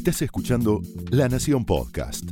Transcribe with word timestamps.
Estás 0.00 0.22
escuchando 0.22 0.80
La 1.10 1.28
Nación 1.28 1.66
Podcast. 1.66 2.24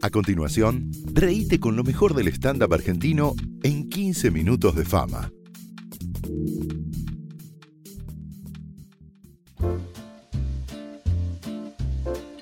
A 0.00 0.08
continuación, 0.08 0.90
reíte 1.12 1.60
con 1.60 1.76
lo 1.76 1.84
mejor 1.84 2.14
del 2.14 2.28
stand-up 2.28 2.72
argentino 2.72 3.34
en 3.62 3.90
15 3.90 4.30
minutos 4.30 4.74
de 4.74 4.86
fama. 4.86 5.30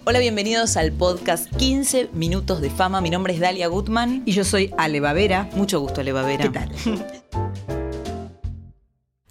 Hola, 0.04 0.20
bienvenidos 0.20 0.76
al 0.76 0.92
podcast 0.92 1.52
15 1.56 2.10
Minutos 2.12 2.60
de 2.60 2.70
Fama. 2.70 3.00
Mi 3.00 3.10
nombre 3.10 3.34
es 3.34 3.40
Dalia 3.40 3.66
Gutman. 3.66 4.22
Y 4.24 4.30
yo 4.30 4.44
soy 4.44 4.70
Ale 4.78 5.00
Bavera. 5.00 5.50
Mucho 5.56 5.80
gusto, 5.80 6.02
Ale 6.02 6.12
Bavera. 6.12 6.44
¿Qué 6.44 6.50
tal? 6.50 6.70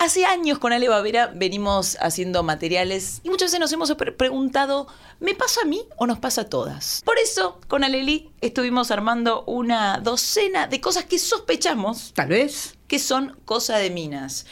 Hace 0.07 0.23
años 0.23 0.57
con 0.57 0.71
Ale 0.71 0.87
Bavera 0.87 1.33
venimos 1.35 1.97
haciendo 1.99 2.41
materiales 2.41 3.19
y 3.23 3.29
muchas 3.29 3.47
veces 3.47 3.59
nos 3.59 3.73
hemos 3.73 3.93
pre- 3.95 4.13
preguntado, 4.13 4.87
¿me 5.19 5.35
pasa 5.35 5.63
a 5.63 5.65
mí 5.65 5.81
o 5.97 6.07
nos 6.07 6.17
pasa 6.17 6.43
a 6.43 6.45
todas? 6.45 7.01
Por 7.03 7.19
eso, 7.19 7.59
con 7.67 7.83
Aleli 7.83 8.31
estuvimos 8.39 8.89
armando 8.89 9.43
una 9.47 9.99
docena 9.99 10.67
de 10.67 10.79
cosas 10.79 11.03
que 11.03 11.19
sospechamos 11.19 12.13
Tal 12.13 12.29
vez. 12.29 12.76
Que 12.87 12.99
son 12.99 13.37
cosa 13.45 13.77
de 13.77 13.89
minas. 13.89 14.45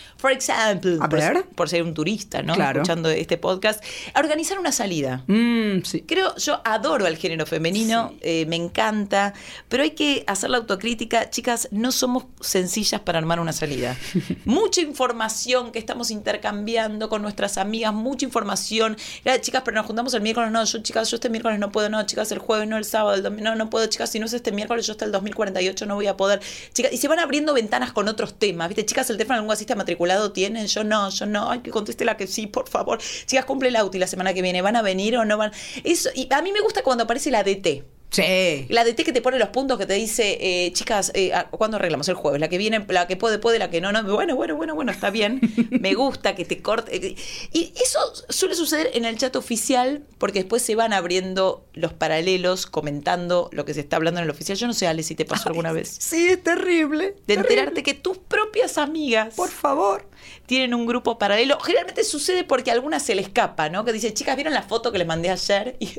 Por, 1.00 1.10
ver. 1.12 1.46
por 1.56 1.70
ser 1.70 1.84
un 1.84 1.94
turista, 1.94 2.42
¿no? 2.44 2.56
Claro. 2.56 2.82
Escuchando 2.82 3.10
este 3.10 3.38
podcast, 3.38 3.84
a 4.14 4.20
organizar 4.20 4.60
una 4.60 4.72
salida. 4.72 5.24
Mm, 5.28 5.84
sí. 5.84 6.02
Creo, 6.02 6.36
yo 6.38 6.62
adoro 6.66 7.06
al 7.06 7.18
género 7.18 7.46
femenino, 7.46 8.14
eh, 8.22 8.46
me 8.48 8.56
encanta, 8.56 9.34
pero 9.70 9.84
hay 9.84 9.92
que 9.92 10.24
hacer 10.28 10.50
la 10.50 10.58
autocrítica. 10.58 11.30
Chicas, 11.30 11.70
no 11.72 11.92
somos 11.92 12.26
sencillas 12.42 13.02
para 13.02 13.20
armar 13.20 13.40
una 13.40 13.54
salida. 13.54 13.96
mucha 14.46 14.82
información 14.82 15.72
que 15.72 15.80
estamos 15.80 16.12
intercambiando 16.12 17.08
con 17.10 17.22
nuestras 17.22 17.58
amigas, 17.58 17.94
mucha 17.94 18.26
información. 18.26 18.98
Ya, 19.24 19.40
chicas, 19.40 19.62
pero 19.64 19.76
nos 19.76 19.86
juntamos 19.86 20.14
el 20.14 20.22
miércoles, 20.22 20.52
no, 20.52 20.64
yo 20.64 20.80
chicas, 20.80 21.10
yo 21.10 21.16
este 21.16 21.30
miércoles 21.30 21.60
no 21.60 21.72
puedo, 21.72 21.90
no, 21.90 22.06
chicas, 22.06 22.32
el 22.32 22.40
jueves, 22.40 22.68
no, 22.68 22.78
el 22.78 22.86
sábado, 22.86 23.16
el 23.16 23.24
domingo, 23.24 23.46
no, 23.46 23.56
no 23.56 23.70
puedo, 23.70 23.86
chicas, 23.88 24.10
si 24.10 24.20
no 24.20 24.26
es 24.26 24.34
este 24.34 24.52
miércoles, 24.52 24.86
yo 24.88 24.92
hasta 24.92 25.06
el 25.06 25.12
2048 25.12 25.86
no 25.86 25.96
voy 25.96 26.08
a 26.08 26.18
poder. 26.18 26.42
Chicas, 26.74 26.92
y 26.92 26.98
se 26.98 27.08
van 27.08 27.20
abriendo 27.20 27.54
ventanas 27.54 27.92
con 27.94 28.08
otros 28.08 28.25
temas, 28.34 28.68
¿viste? 28.68 28.86
Chicas, 28.86 29.10
el 29.10 29.18
teléfono 29.18 29.36
de 29.36 29.40
algún 29.40 29.54
asista 29.54 29.76
matriculado 29.76 30.32
tienen, 30.32 30.68
yo 30.68 30.84
no, 30.84 31.10
yo 31.10 31.26
no, 31.26 31.50
ay, 31.52 31.60
que 31.60 31.72
conteste 31.72 32.04
la 32.06 32.18
que 32.18 32.28
sí, 32.28 32.48
por 32.48 32.68
favor. 32.68 33.00
Chicas, 33.26 33.46
cumple 33.46 33.70
el 33.70 33.76
auto 33.76 33.96
y 33.98 34.00
la 34.00 34.08
semana 34.08 34.34
que 34.34 34.42
viene, 34.42 34.62
¿van 34.62 34.76
a 34.76 34.82
venir 34.82 35.18
o 35.18 35.26
no 35.26 35.38
van? 35.38 35.52
Eso, 35.84 36.10
y 36.16 36.28
a 36.32 36.42
mí 36.42 36.52
me 36.52 36.62
gusta 36.62 36.84
cuando 36.84 37.04
aparece 37.04 37.32
la 37.32 37.44
DT. 37.44 37.95
Sí. 38.16 38.66
La 38.70 38.84
DT 38.84 39.04
que 39.04 39.12
te 39.14 39.22
pone 39.22 39.38
los 39.40 39.50
puntos 39.50 39.78
que 39.78 39.86
te 39.86 39.94
dice, 39.94 40.38
eh, 40.40 40.72
chicas, 40.74 41.12
eh, 41.16 41.34
¿a- 41.34 41.50
¿cuándo 41.50 41.78
arreglamos? 41.78 42.08
El 42.08 42.16
jueves. 42.16 42.40
La 42.40 42.48
que 42.50 42.58
viene, 42.58 42.86
la 42.90 43.08
que 43.08 43.18
puede, 43.18 43.40
puede, 43.40 43.60
la 43.60 43.70
que 43.70 43.82
no, 43.82 43.92
no. 43.92 44.04
Bueno, 44.04 44.36
bueno, 44.36 44.56
bueno, 44.56 44.76
bueno, 44.76 44.92
está 44.92 45.10
bien. 45.10 45.40
Me 45.72 45.94
gusta 45.94 46.36
que 46.36 46.46
te 46.46 46.62
corte. 46.62 46.96
eh, 46.96 47.16
Y 47.52 47.74
eso 47.82 48.00
suele 48.30 48.56
suceder 48.56 48.92
en 48.94 49.06
el 49.06 49.18
chat 49.18 49.36
oficial 49.36 50.04
porque 50.18 50.40
después 50.40 50.62
se 50.62 50.76
van 50.76 50.94
abriendo 50.94 51.66
los 51.74 51.94
paralelos 51.94 52.66
comentando 52.66 53.50
lo 53.52 53.66
que 53.66 53.74
se 53.74 53.82
está 53.82 53.98
hablando 53.98 54.20
en 54.20 54.26
el 54.26 54.30
oficial. 54.30 54.58
Yo 54.58 54.68
no 54.68 54.74
sé, 54.74 54.88
Ale, 54.88 55.04
si 55.04 55.16
te 55.16 55.26
pasó 55.26 55.50
alguna 55.50 55.72
vez. 55.72 55.96
Sí, 56.00 56.28
es 56.28 56.44
terrible. 56.44 57.06
De 57.08 57.36
terrible. 57.36 57.50
enterarte 57.50 57.84
que 57.84 57.94
tus 57.94 58.18
propias 58.18 58.78
amigas 58.78 59.36
Por 59.36 59.50
favor. 59.50 60.08
tienen 60.46 60.74
un 60.74 60.86
grupo 60.86 61.18
paralelo. 61.18 61.60
Generalmente 61.60 62.04
sucede 62.04 62.44
porque 62.44 62.72
a 62.72 62.74
algunas 62.74 63.04
se 63.04 63.16
le 63.16 63.22
escapa, 63.22 63.70
¿no? 63.70 63.84
Que 63.86 63.94
dice, 63.94 64.14
chicas, 64.14 64.36
¿vieron 64.36 64.54
la 64.54 64.64
foto 64.64 64.92
que 64.92 64.98
les 65.00 65.08
mandé 65.08 65.30
ayer? 65.30 65.76
Y, 65.86 65.90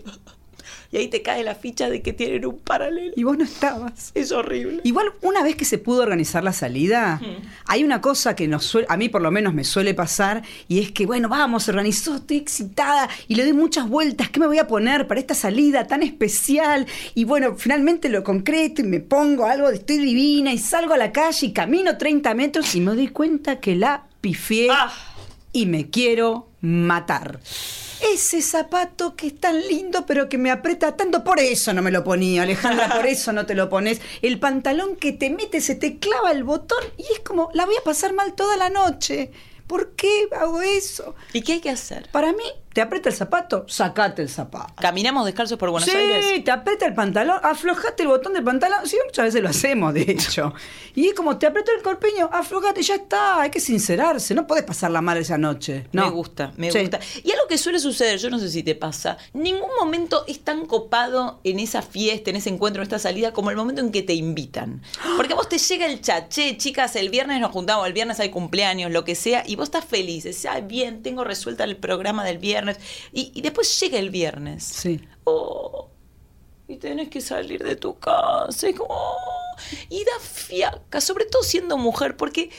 y 0.92 0.96
ahí 0.98 1.08
te 1.08 1.22
cae 1.22 1.42
la 1.42 1.54
ficha 1.54 1.88
de 1.88 2.02
que 2.02 2.12
tienen 2.12 2.46
un 2.46 2.58
paralelo. 2.58 3.12
Y 3.16 3.24
vos 3.24 3.36
no 3.36 3.44
estabas. 3.44 4.12
Es 4.14 4.32
horrible. 4.32 4.80
Igual, 4.84 5.12
una 5.22 5.42
vez 5.42 5.56
que 5.56 5.64
se 5.64 5.78
pudo 5.78 6.02
organizar 6.02 6.44
la 6.44 6.52
salida, 6.52 7.20
hay 7.66 7.84
una 7.84 8.00
cosa 8.00 8.36
que 8.36 8.48
nos 8.48 8.64
suele, 8.64 8.86
a 8.90 8.96
mí 8.96 9.08
por 9.08 9.22
lo 9.22 9.30
menos 9.30 9.54
me 9.54 9.64
suele 9.64 9.94
pasar, 9.94 10.42
y 10.68 10.80
es 10.80 10.92
que, 10.92 11.06
bueno, 11.06 11.28
vamos, 11.28 11.64
se 11.64 11.70
organizó, 11.70 12.16
estoy 12.16 12.38
excitada, 12.38 13.08
y 13.28 13.34
le 13.34 13.44
doy 13.44 13.52
muchas 13.52 13.88
vueltas, 13.88 14.30
¿qué 14.30 14.40
me 14.40 14.46
voy 14.46 14.58
a 14.58 14.66
poner 14.66 15.06
para 15.06 15.20
esta 15.20 15.34
salida 15.34 15.86
tan 15.86 16.02
especial? 16.02 16.86
Y 17.14 17.24
bueno, 17.24 17.54
finalmente 17.56 18.08
lo 18.08 18.22
concreto 18.24 18.82
y 18.82 18.84
me 18.84 19.00
pongo 19.00 19.46
algo 19.46 19.68
de 19.68 19.76
estoy 19.76 19.98
divina, 19.98 20.52
y 20.52 20.58
salgo 20.58 20.94
a 20.94 20.98
la 20.98 21.12
calle 21.12 21.46
y 21.46 21.52
camino 21.52 21.96
30 21.96 22.34
metros 22.34 22.74
y 22.74 22.80
me 22.80 22.94
doy 22.94 23.08
cuenta 23.08 23.60
que 23.60 23.76
la 23.76 24.04
pifié 24.20 24.68
Ah. 24.70 24.92
y 25.52 25.66
me 25.66 25.88
quiero 25.90 26.48
matar. 26.66 27.40
Ese 28.12 28.42
zapato 28.42 29.16
que 29.16 29.28
es 29.28 29.40
tan 29.40 29.58
lindo 29.66 30.04
pero 30.04 30.28
que 30.28 30.36
me 30.36 30.50
aprieta 30.50 30.96
tanto, 30.96 31.24
por 31.24 31.40
eso 31.40 31.72
no 31.72 31.80
me 31.80 31.90
lo 31.90 32.04
ponía, 32.04 32.42
Alejandra, 32.42 32.88
por 32.96 33.06
eso 33.06 33.32
no 33.32 33.46
te 33.46 33.54
lo 33.54 33.68
pones. 33.68 34.00
El 34.20 34.38
pantalón 34.38 34.96
que 34.96 35.12
te 35.12 35.30
mete, 35.30 35.60
se 35.60 35.74
te 35.74 35.98
clava 35.98 36.32
el 36.32 36.44
botón 36.44 36.84
y 36.98 37.04
es 37.12 37.20
como, 37.20 37.50
la 37.54 37.64
voy 37.64 37.76
a 37.76 37.84
pasar 37.84 38.12
mal 38.12 38.34
toda 38.34 38.56
la 38.56 38.68
noche. 38.68 39.30
¿Por 39.66 39.92
qué 39.92 40.28
hago 40.38 40.60
eso? 40.60 41.14
¿Y 41.32 41.42
qué 41.42 41.54
hay 41.54 41.60
que 41.60 41.70
hacer? 41.70 42.08
Para 42.12 42.32
mí, 42.32 42.44
te 42.76 42.82
aprieta 42.82 43.08
el 43.08 43.14
zapato, 43.14 43.64
sacate 43.68 44.20
el 44.20 44.28
zapato. 44.28 44.74
¿Caminamos 44.78 45.24
descalzos 45.24 45.56
por 45.58 45.70
Buenos 45.70 45.88
sí, 45.88 45.96
Aires? 45.96 46.44
te 46.44 46.50
aprieta 46.50 46.84
el 46.84 46.92
pantalón, 46.92 47.40
aflojate 47.42 48.02
el 48.02 48.10
botón 48.10 48.34
del 48.34 48.44
pantalón. 48.44 48.80
Sí, 48.86 48.98
muchas 49.02 49.24
veces 49.24 49.42
lo 49.42 49.48
hacemos, 49.48 49.94
de 49.94 50.02
hecho. 50.02 50.52
Y 50.94 51.06
es 51.08 51.14
como, 51.14 51.38
te 51.38 51.46
apretó 51.46 51.72
el 51.74 51.80
corpiño, 51.82 52.28
aflojate, 52.30 52.82
ya 52.82 52.96
está. 52.96 53.40
Hay 53.40 53.48
que 53.48 53.60
sincerarse, 53.60 54.34
no 54.34 54.46
podés 54.46 54.64
pasarla 54.64 55.00
mal 55.00 55.16
esa 55.16 55.38
noche. 55.38 55.86
No. 55.92 56.04
Me 56.04 56.10
gusta, 56.10 56.52
me 56.58 56.70
Sí. 56.70 56.80
gusta. 56.80 57.00
Y 57.24 57.30
algo 57.30 57.46
que 57.48 57.56
suele 57.56 57.78
suceder, 57.78 58.18
yo 58.18 58.28
no 58.28 58.38
sé 58.38 58.50
si 58.50 58.62
te 58.62 58.74
pasa, 58.74 59.16
ningún 59.32 59.70
momento 59.80 60.24
es 60.28 60.40
tan 60.44 60.66
copado 60.66 61.40
en 61.44 61.60
esa 61.60 61.80
fiesta, 61.80 62.28
en 62.28 62.36
ese 62.36 62.50
encuentro, 62.50 62.82
en 62.82 62.88
esta 62.88 62.98
salida, 62.98 63.32
como 63.32 63.48
el 63.50 63.56
momento 63.56 63.80
en 63.80 63.90
que 63.90 64.02
te 64.02 64.12
invitan. 64.12 64.82
Porque 65.16 65.32
a 65.32 65.36
vos 65.36 65.48
te 65.48 65.56
llega 65.56 65.86
el 65.86 66.02
chat, 66.02 66.28
che, 66.28 66.58
chicas, 66.58 66.94
el 66.96 67.08
viernes 67.08 67.40
nos 67.40 67.52
juntamos, 67.52 67.86
el 67.86 67.94
viernes 67.94 68.20
hay 68.20 68.28
cumpleaños, 68.28 68.90
lo 68.90 69.02
que 69.02 69.14
sea, 69.14 69.44
y 69.46 69.56
vos 69.56 69.64
estás 69.68 69.86
feliz, 69.86 70.24
decís, 70.24 70.44
ay, 70.44 70.60
bien, 70.60 71.02
tengo 71.02 71.24
resuelta 71.24 71.64
el 71.64 71.78
programa 71.78 72.22
del 72.22 72.36
viernes. 72.36 72.65
Y, 73.12 73.32
y 73.34 73.40
después 73.40 73.78
llega 73.80 73.98
el 73.98 74.10
viernes. 74.10 74.64
Sí. 74.64 75.00
Oh, 75.24 75.88
y 76.68 76.76
tenés 76.76 77.08
que 77.08 77.20
salir 77.20 77.62
de 77.62 77.76
tu 77.76 77.98
casa. 77.98 78.68
Y, 78.68 78.74
como, 78.74 78.92
oh, 78.92 79.16
y 79.88 80.04
da 80.04 80.20
fiaca, 80.20 81.00
sobre 81.00 81.24
todo 81.26 81.42
siendo 81.42 81.76
mujer, 81.78 82.16
porque 82.16 82.50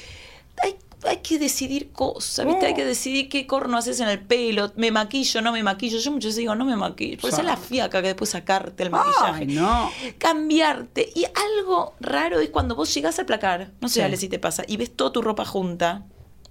hay, 0.63 0.75
hay 1.03 1.17
que 1.17 1.37
decidir 1.37 1.91
cosas, 1.91 2.45
¿viste? 2.45 2.65
Hay 2.67 2.73
que 2.73 2.85
decidir 2.85 3.29
qué 3.29 3.45
corno 3.45 3.77
haces 3.77 3.99
en 3.99 4.07
el 4.07 4.19
pelo, 4.19 4.71
me 4.75 4.91
maquillo, 4.91 5.41
no 5.41 5.51
me 5.51 5.61
maquillo. 5.61 5.99
Yo 5.99 6.11
muchas 6.11 6.29
veces 6.29 6.37
digo, 6.37 6.55
no 6.55 6.65
me 6.65 6.75
maquillo, 6.75 7.17
porque 7.19 7.33
esa 7.33 7.41
es 7.41 7.47
la 7.47 7.57
fiaca 7.57 8.01
que 8.01 8.07
después 8.07 8.29
sacarte 8.29 8.83
el 8.83 8.89
maquillaje. 8.89 9.45
Ay, 9.47 9.47
no. 9.47 9.91
Cambiarte. 10.17 11.11
Y 11.13 11.25
algo 11.25 11.95
raro 11.99 12.39
es 12.39 12.49
cuando 12.49 12.75
vos 12.75 12.93
llegás 12.93 13.19
al 13.19 13.25
placar, 13.25 13.71
no 13.81 13.89
sé, 13.89 13.95
Sí. 13.95 14.01
Ale, 14.01 14.17
si 14.17 14.29
te 14.29 14.39
pasa, 14.39 14.63
y 14.67 14.77
ves 14.77 14.95
toda 14.95 15.11
tu 15.11 15.21
ropa 15.21 15.45
junta. 15.45 16.05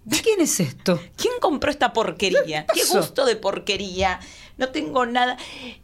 ¿De 0.07 0.21
quién 0.21 0.41
es 0.41 0.61
esto? 0.61 1.01
¿Quién 1.17 1.35
compró 1.41 1.69
esta 1.69 1.93
porquería? 1.93 2.65
¿Qué 2.73 2.85
gusto 2.85 3.27
de 3.27 3.35
porquería? 3.35 4.21
No 4.57 4.69
tengo 4.69 5.05
nada. 5.05 5.37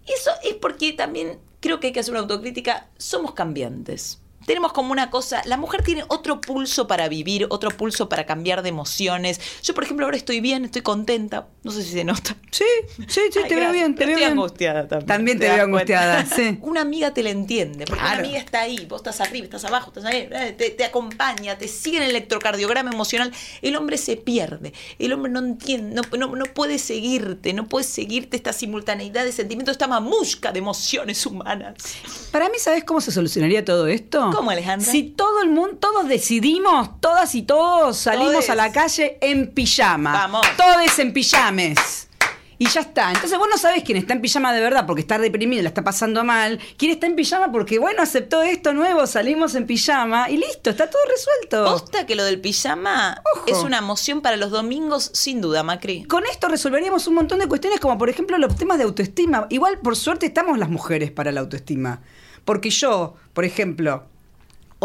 Eso 0.06 0.31
es 0.44 0.55
porque 0.55 0.93
también 0.93 1.41
creo 1.59 1.81
que 1.81 1.88
hay 1.88 1.93
que 1.93 1.99
hacer 1.99 2.12
una 2.12 2.21
autocrítica. 2.21 2.87
Somos 2.97 3.34
cambiantes. 3.34 4.22
Tenemos 4.47 4.72
como 4.72 4.92
una 4.92 5.10
cosa, 5.10 5.42
la 5.44 5.56
mujer 5.56 5.82
tiene 5.82 6.04
otro 6.08 6.41
pulso 6.41 6.86
para 6.86 7.08
vivir, 7.08 7.47
otro 7.50 7.70
pulso 7.70 8.08
para 8.08 8.26
cambiar 8.26 8.62
de 8.62 8.69
emociones. 8.69 9.41
Yo, 9.62 9.75
por 9.75 9.84
ejemplo, 9.84 10.06
ahora 10.06 10.16
estoy 10.16 10.41
bien, 10.41 10.64
estoy 10.64 10.82
contenta. 10.82 11.48
No 11.62 11.70
sé 11.70 11.82
si 11.82 11.92
se 11.92 12.04
nota. 12.04 12.36
Sí, 12.50 12.64
sí, 13.08 13.20
sí, 13.31 13.38
Ay, 13.42 13.48
te 13.48 13.54
veo 13.56 13.72
bien, 13.72 13.94
te 13.94 13.98
pero 14.04 14.08
veo 14.08 14.16
estoy 14.16 14.20
bien. 14.20 14.32
angustiada 14.32 14.88
también. 14.88 15.06
También 15.06 15.38
te 15.38 15.48
veo 15.48 15.64
angustiada, 15.64 16.26
sí. 16.36 16.58
Una 16.60 16.81
amiga 16.82 17.14
te 17.14 17.22
la 17.22 17.31
entiende, 17.31 17.84
porque 17.86 18.00
Claro. 18.02 18.19
una 18.19 18.25
amiga 18.28 18.38
está 18.41 18.60
ahí, 18.62 18.86
vos 18.86 19.00
estás 19.00 19.20
arriba, 19.20 19.44
estás 19.44 19.64
abajo, 19.64 19.88
estás 19.94 20.04
ahí, 20.04 20.28
eh, 20.31 20.54
te, 20.56 20.70
te 20.70 20.84
acompaña, 20.84 21.56
te 21.58 21.69
sigue 21.69 21.98
en 21.98 22.02
el 22.04 22.10
electrocardiograma 22.10 22.91
emocional. 22.91 23.32
El 23.62 23.76
hombre 23.76 23.97
se 23.97 24.16
pierde, 24.16 24.72
el 24.98 25.12
hombre 25.12 25.31
no 25.32 25.38
entiende, 25.41 25.94
no, 25.94 26.16
no, 26.19 26.34
no 26.36 26.44
puede 26.47 26.78
seguirte, 26.78 27.52
no 27.52 27.69
puede 27.69 27.84
seguirte 27.84 28.36
esta 28.36 28.52
simultaneidad 28.52 29.25
de 29.25 29.32
sentimientos, 29.32 29.72
esta 29.72 29.86
mamusca 29.86 30.52
de 30.52 30.58
emociones 30.58 31.25
humanas. 31.26 31.75
Para 32.32 32.48
mí, 32.48 32.58
¿sabes 32.58 32.84
cómo 32.84 33.00
se 33.00 33.12
solucionaría 33.12 33.64
todo 33.64 33.86
esto? 33.86 34.31
¿Cómo, 34.32 34.50
Alejandra? 34.50 34.91
Si 34.91 35.04
todo 35.04 35.43
el 35.43 35.50
mundo, 35.50 35.76
todos 35.78 36.09
decidimos, 36.09 37.00
todas 37.00 37.34
y 37.34 37.43
todos 37.43 37.97
salimos 37.97 38.32
Todes. 38.32 38.50
a 38.50 38.54
la 38.54 38.72
calle 38.72 39.19
en 39.20 39.50
pijama. 39.53 40.12
Vamos. 40.12 40.47
Todos 40.56 40.98
en 40.98 41.12
pijames. 41.12 42.09
Y 42.59 42.69
ya 42.69 42.82
está. 42.82 43.09
Entonces 43.09 43.37
vos 43.38 43.48
no 43.50 43.59
sabés 43.59 43.82
quién 43.82 43.99
está 43.99 44.12
en 44.12 44.20
pijama 44.20 44.52
de 44.52 44.61
verdad 44.61 44.87
porque 44.87 45.00
está 45.00 45.19
deprimido, 45.19 45.62
la 45.62 45.70
está 45.70 45.82
pasando 45.82 46.23
mal. 46.23 46.61
Quién 46.76 46.93
está 46.93 47.06
en 47.06 47.17
pijama 47.17 47.50
porque, 47.50 47.81
bueno, 47.81 48.02
aceptó 48.02 48.40
esto 48.43 48.73
nuevo, 48.73 49.05
salimos 49.08 49.56
en 49.56 49.67
pijama 49.67 50.31
y 50.31 50.37
listo, 50.37 50.70
está 50.70 50.88
todo 50.88 51.02
resuelto. 51.08 51.64
Posta 51.64 52.06
que 52.06 52.14
lo 52.14 52.23
del 52.23 52.40
pijama 52.40 53.20
Ojo. 53.34 53.46
es 53.49 53.58
una 53.64 53.79
emoción 53.79 54.20
para 54.20 54.37
los 54.37 54.52
domingos, 54.52 55.11
sin 55.12 55.40
duda, 55.40 55.64
Macri. 55.64 56.05
Con 56.05 56.25
esto 56.25 56.46
resolveríamos 56.46 57.08
un 57.08 57.14
montón 57.14 57.40
de 57.40 57.49
cuestiones 57.49 57.81
como 57.81 57.99
por 57.99 58.08
ejemplo 58.08 58.38
los 58.38 58.55
temas 58.55 58.79
de 58.79 58.84
autoestima. 58.84 59.49
Igual 59.50 59.81
por 59.81 59.96
suerte 59.96 60.26
estamos 60.26 60.56
las 60.56 60.69
mujeres 60.69 61.11
para 61.11 61.32
la 61.32 61.40
autoestima. 61.40 62.00
Porque 62.44 62.70
yo, 62.70 63.14
por 63.32 63.44
ejemplo, 63.44 64.05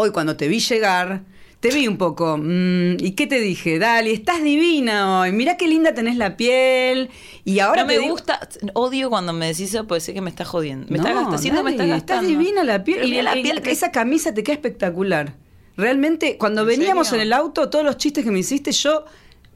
hoy 0.00 0.10
cuando 0.12 0.36
te 0.36 0.46
vi 0.46 0.60
llegar, 0.60 1.22
te 1.60 1.70
vi 1.70 1.88
un 1.88 1.96
poco, 1.96 2.38
mm, 2.38 2.98
¿y 3.00 3.12
qué 3.16 3.26
te 3.26 3.40
dije? 3.40 3.80
Dali, 3.80 4.12
estás 4.12 4.42
divina 4.44 5.20
hoy, 5.20 5.32
mirá 5.32 5.56
qué 5.56 5.66
linda 5.66 5.92
tenés 5.92 6.16
la 6.16 6.36
piel. 6.36 7.10
Y 7.44 7.58
ahora 7.58 7.82
no 7.82 7.88
me 7.88 7.98
digo- 7.98 8.10
gusta, 8.12 8.48
odio 8.74 9.10
cuando 9.10 9.32
me 9.32 9.46
decís 9.48 9.70
eso 9.74 9.86
porque 9.88 10.00
sé 10.00 10.14
que 10.14 10.20
me 10.20 10.30
estás 10.30 10.46
jodiendo. 10.46 10.86
Me 10.88 10.98
No, 10.98 11.02
estás 11.08 11.14
gastando, 11.32 11.64
me 11.64 11.70
estás 11.72 11.86
gastando. 11.88 11.96
Estás 12.22 12.26
divina 12.28 12.62
la 12.62 12.84
piel. 12.84 13.12
Y 13.12 13.20
la 13.22 13.32
piel 13.32 13.60
que- 13.60 13.72
esa 13.72 13.90
camisa 13.90 14.32
te 14.32 14.44
queda 14.44 14.54
espectacular. 14.54 15.34
Realmente, 15.76 16.38
cuando 16.38 16.62
¿En 16.62 16.68
veníamos 16.68 17.08
serio? 17.08 17.22
en 17.22 17.26
el 17.26 17.32
auto, 17.32 17.68
todos 17.70 17.84
los 17.84 17.96
chistes 17.96 18.24
que 18.24 18.30
me 18.30 18.38
hiciste, 18.38 18.70
yo 18.72 19.04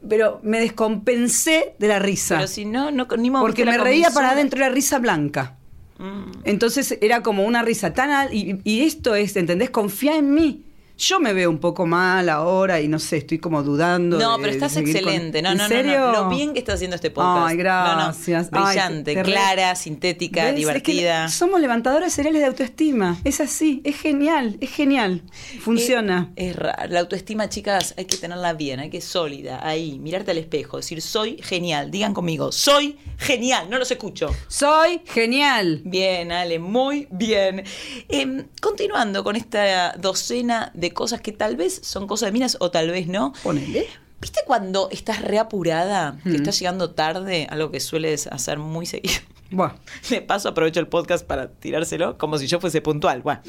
pero 0.08 0.40
me 0.42 0.58
descompensé 0.58 1.76
de 1.78 1.86
la 1.86 2.00
risa. 2.00 2.34
Pero 2.36 2.48
si 2.48 2.64
no, 2.64 2.90
no 2.90 3.06
ni 3.16 3.30
porque 3.30 3.64
me 3.64 3.76
la 3.76 3.84
reía 3.84 4.10
para 4.10 4.30
adentro, 4.32 4.58
era 4.58 4.68
risa 4.68 4.98
blanca. 4.98 5.56
Mm. 6.02 6.40
Entonces 6.44 6.98
era 7.00 7.22
como 7.22 7.44
una 7.44 7.62
risa 7.62 7.94
tan 7.94 8.34
y, 8.34 8.58
y 8.64 8.80
esto 8.80 9.14
es, 9.14 9.36
¿entendés? 9.36 9.70
Confía 9.70 10.16
en 10.16 10.34
mí. 10.34 10.64
Yo 11.04 11.18
me 11.18 11.32
veo 11.32 11.50
un 11.50 11.58
poco 11.58 11.84
mal 11.84 12.28
ahora 12.28 12.80
y 12.80 12.86
no 12.86 13.00
sé, 13.00 13.16
estoy 13.16 13.38
como 13.40 13.64
dudando. 13.64 14.18
No, 14.20 14.36
de- 14.36 14.42
pero 14.44 14.52
estás 14.54 14.74
con- 14.74 14.82
excelente. 14.86 15.42
No, 15.42 15.50
¿En 15.50 15.58
no, 15.58 15.68
no, 15.68 15.82
no. 15.82 16.12
Lo 16.12 16.28
bien 16.28 16.52
que 16.52 16.60
estás 16.60 16.76
haciendo 16.76 16.94
este 16.94 17.10
podcast. 17.10 17.48
Ay, 17.50 17.56
gracias. 17.56 18.52
No, 18.52 18.64
Brillante, 18.64 19.20
clara, 19.22 19.74
sintética, 19.74 20.42
¿Ves? 20.44 20.50
Es 20.50 20.54
que 20.54 20.58
divertida. 20.60 21.28
somos 21.28 21.60
levantadoras 21.60 22.12
seriales 22.12 22.40
de 22.42 22.46
autoestima. 22.46 23.18
Es 23.24 23.40
así, 23.40 23.80
es 23.84 24.00
genial, 24.00 24.56
es 24.60 24.70
genial. 24.70 25.22
Funciona. 25.60 26.30
Es, 26.36 26.50
es 26.50 26.56
raro. 26.56 26.86
La 26.92 27.00
autoestima, 27.00 27.48
chicas, 27.48 27.94
hay 27.96 28.04
que 28.04 28.16
tenerla 28.16 28.52
bien, 28.52 28.78
hay 28.78 28.88
que 28.90 29.00
sólida, 29.00 29.58
ahí, 29.66 29.98
mirarte 29.98 30.30
al 30.30 30.38
espejo, 30.38 30.76
decir, 30.76 31.02
soy 31.02 31.36
genial. 31.42 31.90
Digan 31.90 32.14
conmigo, 32.14 32.52
soy 32.52 32.96
genial, 33.18 33.68
no 33.68 33.78
los 33.78 33.90
escucho. 33.90 34.30
Soy 34.46 35.00
genial. 35.06 35.82
Bien, 35.84 36.30
Ale, 36.30 36.60
muy 36.60 37.08
bien. 37.10 37.64
Em, 38.08 38.46
continuando 38.60 39.24
con 39.24 39.34
esta 39.34 39.94
docena 39.98 40.70
de 40.74 40.91
cosas 40.92 41.20
que 41.20 41.32
tal 41.32 41.56
vez 41.56 41.80
son 41.82 42.06
cosas 42.06 42.28
de 42.28 42.32
minas 42.32 42.56
o 42.60 42.70
tal 42.70 42.90
vez 42.90 43.06
no. 43.08 43.32
Ponele. 43.42 43.86
¿Viste 44.20 44.40
cuando 44.46 44.88
estás 44.92 45.20
reapurada, 45.20 46.16
que 46.22 46.30
Mm. 46.30 46.34
estás 46.36 46.58
llegando 46.58 46.90
tarde, 46.92 47.46
algo 47.50 47.70
que 47.72 47.80
sueles 47.80 48.26
hacer 48.28 48.58
muy 48.58 48.86
seguido? 48.86 49.14
Bueno, 49.50 49.74
De 50.10 50.22
paso 50.22 50.48
aprovecho 50.48 50.78
el 50.80 50.86
podcast 50.88 51.26
para 51.26 51.48
tirárselo 51.50 52.16
como 52.18 52.38
si 52.38 52.46
yo 52.46 52.60
fuese 52.60 52.80
puntual. 52.80 53.22
Bueno, 53.22 53.40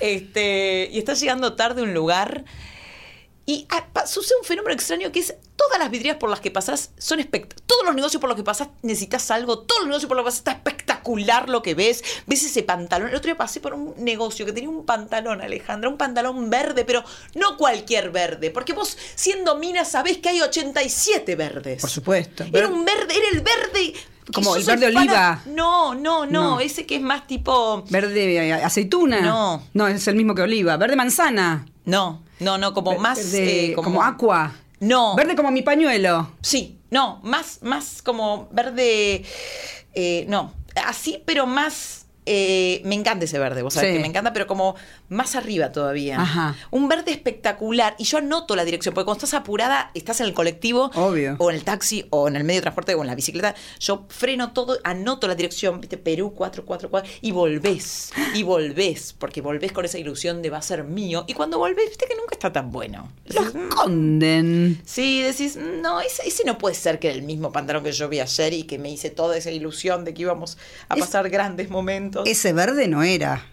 este, 0.00 0.88
y 0.92 0.98
estás 0.98 1.20
llegando 1.20 1.54
tarde 1.54 1.80
a 1.82 1.84
un 1.84 1.94
lugar 1.94 2.44
y 3.50 3.66
ah, 3.68 4.06
sucede 4.06 4.38
un 4.40 4.46
fenómeno 4.46 4.72
extraño 4.72 5.10
que 5.10 5.18
es 5.18 5.34
todas 5.56 5.80
las 5.80 5.90
vidrieras 5.90 6.20
por 6.20 6.30
las 6.30 6.38
que 6.38 6.52
pasás 6.52 6.92
son 6.98 7.18
espectaculares. 7.18 7.66
Todos 7.66 7.84
los 7.84 7.96
negocios 7.96 8.20
por 8.20 8.28
los 8.28 8.36
que 8.36 8.44
pasás 8.44 8.68
necesitas 8.82 9.28
algo. 9.32 9.58
Todos 9.58 9.80
los 9.80 9.88
negocios 9.88 10.08
por 10.08 10.16
los 10.16 10.22
que 10.22 10.28
pasás 10.28 10.38
está 10.38 10.52
espectacular 10.52 11.48
lo 11.48 11.60
que 11.60 11.74
ves. 11.74 12.04
Ves 12.28 12.44
ese 12.44 12.62
pantalón. 12.62 13.08
El 13.08 13.16
otro 13.16 13.26
día 13.26 13.36
pasé 13.36 13.58
por 13.58 13.74
un 13.74 13.92
negocio 13.98 14.46
que 14.46 14.52
tenía 14.52 14.70
un 14.70 14.86
pantalón, 14.86 15.40
Alejandra, 15.40 15.90
un 15.90 15.96
pantalón 15.96 16.48
verde, 16.48 16.84
pero 16.84 17.02
no 17.34 17.56
cualquier 17.56 18.10
verde. 18.10 18.52
Porque 18.52 18.72
vos, 18.72 18.96
siendo 19.16 19.56
mina, 19.56 19.84
sabés 19.84 20.18
que 20.18 20.28
hay 20.28 20.40
87 20.42 21.34
verdes. 21.34 21.80
por 21.80 21.90
supuesto. 21.90 22.44
Era 22.52 22.68
un 22.68 22.84
verde, 22.84 23.14
era 23.16 23.28
el 23.32 23.40
verde. 23.40 23.94
Como 24.32 24.54
el 24.54 24.62
verde 24.62 24.86
oliva. 24.86 25.42
No, 25.46 25.96
no, 25.96 26.24
no, 26.24 26.30
No. 26.30 26.60
Ese 26.60 26.86
que 26.86 26.94
es 26.94 27.02
más 27.02 27.26
tipo. 27.26 27.84
Verde 27.90 28.48
eh, 28.48 28.52
aceituna. 28.52 29.22
No. 29.22 29.64
No, 29.74 29.88
es 29.88 30.06
el 30.06 30.14
mismo 30.14 30.36
que 30.36 30.42
oliva. 30.42 30.76
Verde 30.76 30.94
manzana. 30.94 31.66
No, 31.84 32.22
no, 32.40 32.58
no, 32.58 32.74
como 32.74 32.98
más. 32.98 33.32
Eh, 33.34 33.72
como, 33.74 34.02
aqua. 34.02 34.54
No. 34.80 35.14
Verde 35.14 35.36
como 35.36 35.50
mi 35.50 35.62
pañuelo. 35.62 36.30
Sí, 36.42 36.80
no, 36.90 37.20
más, 37.22 37.58
más 37.62 38.02
como 38.02 38.48
verde. 38.50 39.24
eh, 39.94 40.24
no, 40.28 40.52
así, 40.84 41.22
pero 41.24 41.46
más. 41.46 42.06
Eh, 42.26 42.82
me 42.84 42.94
encanta 42.94 43.24
ese 43.24 43.38
verde, 43.38 43.62
vos 43.62 43.74
sabés 43.74 43.90
Sí. 43.90 43.96
que 43.96 44.00
me 44.02 44.06
encanta, 44.08 44.32
pero 44.32 44.46
como 44.46 44.74
más 45.08 45.34
arriba 45.36 45.72
todavía. 45.72 46.20
Ajá. 46.20 46.54
Un 46.70 46.88
verde 46.88 47.10
espectacular. 47.12 47.94
Y 47.98 48.04
yo 48.04 48.18
anoto 48.18 48.54
la 48.56 48.64
dirección, 48.64 48.94
porque 48.94 49.06
cuando 49.06 49.24
estás 49.24 49.40
apurada, 49.40 49.90
estás 49.94 50.20
en 50.20 50.26
el 50.26 50.34
colectivo, 50.34 50.90
Obvio. 50.94 51.36
o 51.38 51.50
en 51.50 51.56
el 51.56 51.64
taxi, 51.64 52.06
o 52.10 52.28
en 52.28 52.36
el 52.36 52.44
medio 52.44 52.58
de 52.60 52.62
transporte, 52.62 52.94
o 52.94 53.00
en 53.00 53.06
la 53.06 53.14
bicicleta. 53.14 53.54
Yo 53.80 54.06
freno 54.08 54.52
todo, 54.52 54.78
anoto 54.84 55.26
la 55.28 55.34
dirección, 55.34 55.80
viste, 55.80 55.96
Perú 55.96 56.34
444, 56.34 57.02
y 57.22 57.32
volvés, 57.32 58.12
y 58.34 58.42
volvés, 58.42 59.12
porque 59.18 59.40
volvés 59.40 59.72
con 59.72 59.84
esa 59.84 59.98
ilusión 59.98 60.42
de 60.42 60.50
va 60.50 60.58
a 60.58 60.62
ser 60.62 60.84
mío. 60.84 61.24
Y 61.26 61.34
cuando 61.34 61.58
volvés, 61.58 61.88
viste 61.88 62.06
que 62.06 62.14
nunca 62.16 62.32
está 62.34 62.52
tan 62.52 62.70
bueno. 62.70 63.10
Los 63.26 63.52
conden. 63.74 64.80
Sí, 64.84 65.22
decís, 65.22 65.56
no, 65.56 66.00
ese, 66.00 66.26
ese 66.26 66.44
no 66.44 66.58
puede 66.58 66.74
ser 66.74 66.98
que 66.98 67.08
era 67.08 67.16
el 67.16 67.22
mismo 67.22 67.52
pantalón 67.52 67.82
que 67.84 67.92
yo 67.92 68.08
vi 68.08 68.20
ayer 68.20 68.52
y 68.52 68.62
que 68.64 68.78
me 68.78 68.90
hice 68.90 69.10
toda 69.10 69.36
esa 69.36 69.50
ilusión 69.50 70.04
de 70.04 70.14
que 70.14 70.22
íbamos 70.22 70.58
a 70.88 70.94
Es- 70.94 71.00
pasar 71.00 71.28
grandes 71.28 71.70
momentos. 71.70 72.09
Ese 72.24 72.52
verde 72.52 72.88
no 72.88 73.02
era. 73.02 73.46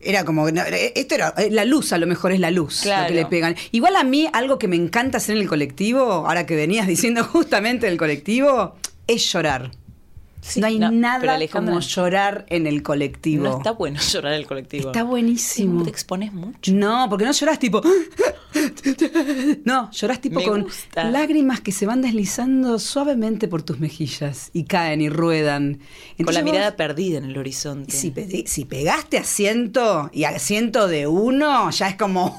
Era 0.00 0.24
como. 0.24 0.50
no, 0.50 0.62
esto 0.62 1.14
era. 1.14 1.32
eh, 1.38 1.48
La 1.50 1.64
luz, 1.64 1.92
a 1.92 1.98
lo 1.98 2.06
mejor 2.06 2.32
es 2.32 2.40
la 2.40 2.50
luz 2.50 2.80
Claro. 2.82 3.02
lo 3.02 3.08
que 3.08 3.14
le 3.14 3.26
pegan. 3.26 3.54
Igual 3.70 3.94
a 3.96 4.02
mí, 4.04 4.28
algo 4.32 4.58
que 4.58 4.66
me 4.68 4.76
encanta 4.76 5.18
hacer 5.18 5.36
en 5.36 5.42
el 5.42 5.48
colectivo, 5.48 6.00
ahora 6.26 6.44
que 6.46 6.56
venías 6.56 6.86
diciendo 6.86 7.22
justamente 7.32 7.86
del 7.86 7.98
colectivo, 7.98 8.74
es 9.06 9.32
llorar. 9.32 9.70
Sí, 10.40 10.60
no 10.60 10.66
hay 10.66 10.76
no, 10.80 10.90
nada 10.90 11.38
como 11.52 11.78
llorar 11.78 12.46
en 12.48 12.66
el 12.66 12.82
colectivo. 12.82 13.44
No 13.44 13.56
está 13.58 13.70
bueno 13.70 14.00
llorar 14.12 14.32
en 14.32 14.40
el 14.40 14.46
colectivo. 14.48 14.88
Está 14.88 15.04
buenísimo. 15.04 15.84
Te 15.84 15.90
expones 15.90 16.32
mucho. 16.32 16.72
No, 16.72 17.06
porque 17.08 17.24
no 17.24 17.30
llorás 17.30 17.60
tipo. 17.60 17.80
No, 19.64 19.90
llorás 19.92 20.20
tipo 20.20 20.40
Me 20.40 20.46
con 20.46 20.62
gusta. 20.62 21.04
lágrimas 21.04 21.60
que 21.60 21.72
se 21.72 21.86
van 21.86 22.02
deslizando 22.02 22.78
suavemente 22.78 23.48
por 23.48 23.62
tus 23.62 23.78
mejillas 23.80 24.50
y 24.52 24.64
caen 24.64 25.00
y 25.00 25.08
ruedan. 25.08 25.74
Con 25.74 25.80
la 25.80 26.14
Entonces 26.18 26.42
vos- 26.44 26.52
mirada 26.52 26.76
perdida 26.76 27.18
en 27.18 27.24
el 27.24 27.38
horizonte. 27.38 27.92
Si, 27.96 28.10
pe- 28.10 28.44
si 28.46 28.64
pegaste 28.64 29.18
asiento 29.18 30.10
y 30.12 30.24
asiento 30.24 30.88
de 30.88 31.06
uno, 31.06 31.70
ya 31.70 31.88
es 31.88 31.96
como. 31.96 32.38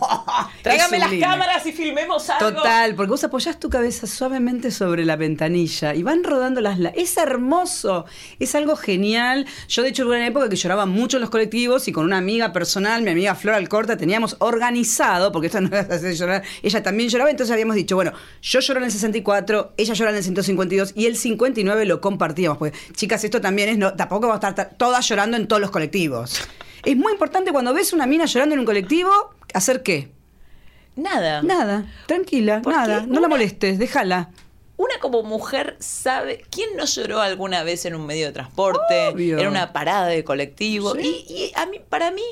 Tráigame 0.63 0.99
las 0.99 1.13
cámaras 1.15 1.65
y 1.65 1.71
filmemos 1.71 2.29
algo. 2.29 2.51
Total, 2.57 2.95
porque 2.95 3.09
vos 3.11 3.23
apoyás 3.23 3.59
tu 3.59 3.69
cabeza 3.69 4.07
suavemente 4.07 4.71
sobre 4.71 5.05
la 5.05 5.15
ventanilla 5.15 5.93
y 5.95 6.03
van 6.03 6.23
rodando 6.23 6.61
las... 6.61 6.79
la- 6.79 6.89
Es 6.89 7.17
hermoso, 7.17 8.05
es 8.39 8.55
algo 8.55 8.75
genial. 8.75 9.45
Yo 9.67 9.83
de 9.83 9.89
hecho 9.89 10.03
hubo 10.03 10.11
una 10.11 10.27
época 10.27 10.49
que 10.49 10.55
lloraba 10.55 10.85
mucho 10.85 11.17
en 11.17 11.21
los 11.21 11.29
colectivos 11.29 11.87
y 11.87 11.91
con 11.91 12.05
una 12.05 12.17
amiga 12.17 12.51
personal, 12.53 13.01
mi 13.01 13.11
amiga 13.11 13.35
Flor 13.35 13.55
Alcorta, 13.55 13.97
teníamos 13.97 14.35
organizado, 14.39 15.31
porque 15.31 15.47
esto 15.47 15.61
no 15.61 15.75
es 15.75 16.12
hacer 16.13 16.27
llorar, 16.27 16.43
ella 16.61 16.83
también 16.83 17.09
lloraba, 17.09 17.29
entonces 17.31 17.51
habíamos 17.53 17.75
dicho, 17.75 17.95
bueno, 17.95 18.11
yo 18.41 18.59
lloro 18.59 18.79
en 18.79 18.85
el 18.85 18.91
64, 18.91 19.73
ella 19.77 19.93
llora 19.93 20.11
en 20.11 20.17
el 20.17 20.23
152 20.23 20.93
y 20.95 21.05
el 21.05 21.15
59 21.17 21.85
lo 21.85 22.01
compartíamos, 22.01 22.57
porque 22.57 22.77
chicas, 22.93 23.23
esto 23.23 23.41
también 23.41 23.69
es, 23.69 23.77
no, 23.77 23.93
tampoco 23.95 24.27
vamos 24.27 24.43
a 24.43 24.47
estar 24.49 24.55
ta- 24.69 24.75
todas 24.77 25.07
llorando 25.07 25.37
en 25.37 25.47
todos 25.47 25.61
los 25.61 25.71
colectivos. 25.71 26.41
Es 26.85 26.95
muy 26.97 27.11
importante 27.13 27.51
cuando 27.51 27.73
ves 27.73 27.93
una 27.93 28.05
mina 28.05 28.25
llorando 28.25 28.53
en 28.53 28.59
un 28.59 28.65
colectivo, 28.65 29.09
¿hacer 29.53 29.83
qué? 29.83 30.11
Nada. 30.95 31.41
Nada, 31.41 31.85
tranquila, 32.05 32.61
nada, 32.65 33.05
no 33.07 33.19
la 33.19 33.27
molestes, 33.27 33.79
déjala. 33.79 34.29
Una 34.75 34.99
como 34.99 35.21
mujer 35.23 35.77
sabe. 35.79 36.43
¿Quién 36.49 36.69
no 36.75 36.85
lloró 36.85 37.21
alguna 37.21 37.63
vez 37.63 37.85
en 37.85 37.95
un 37.95 38.05
medio 38.05 38.25
de 38.25 38.31
transporte? 38.33 39.07
Obvio. 39.11 39.37
En 39.39 39.47
una 39.47 39.71
parada 39.71 40.07
de 40.07 40.23
colectivo. 40.23 40.93
Sí. 40.95 41.25
Y, 41.29 41.33
y 41.33 41.51
a 41.55 41.67
mí, 41.67 41.79
para 41.87 42.09
mí, 42.11 42.23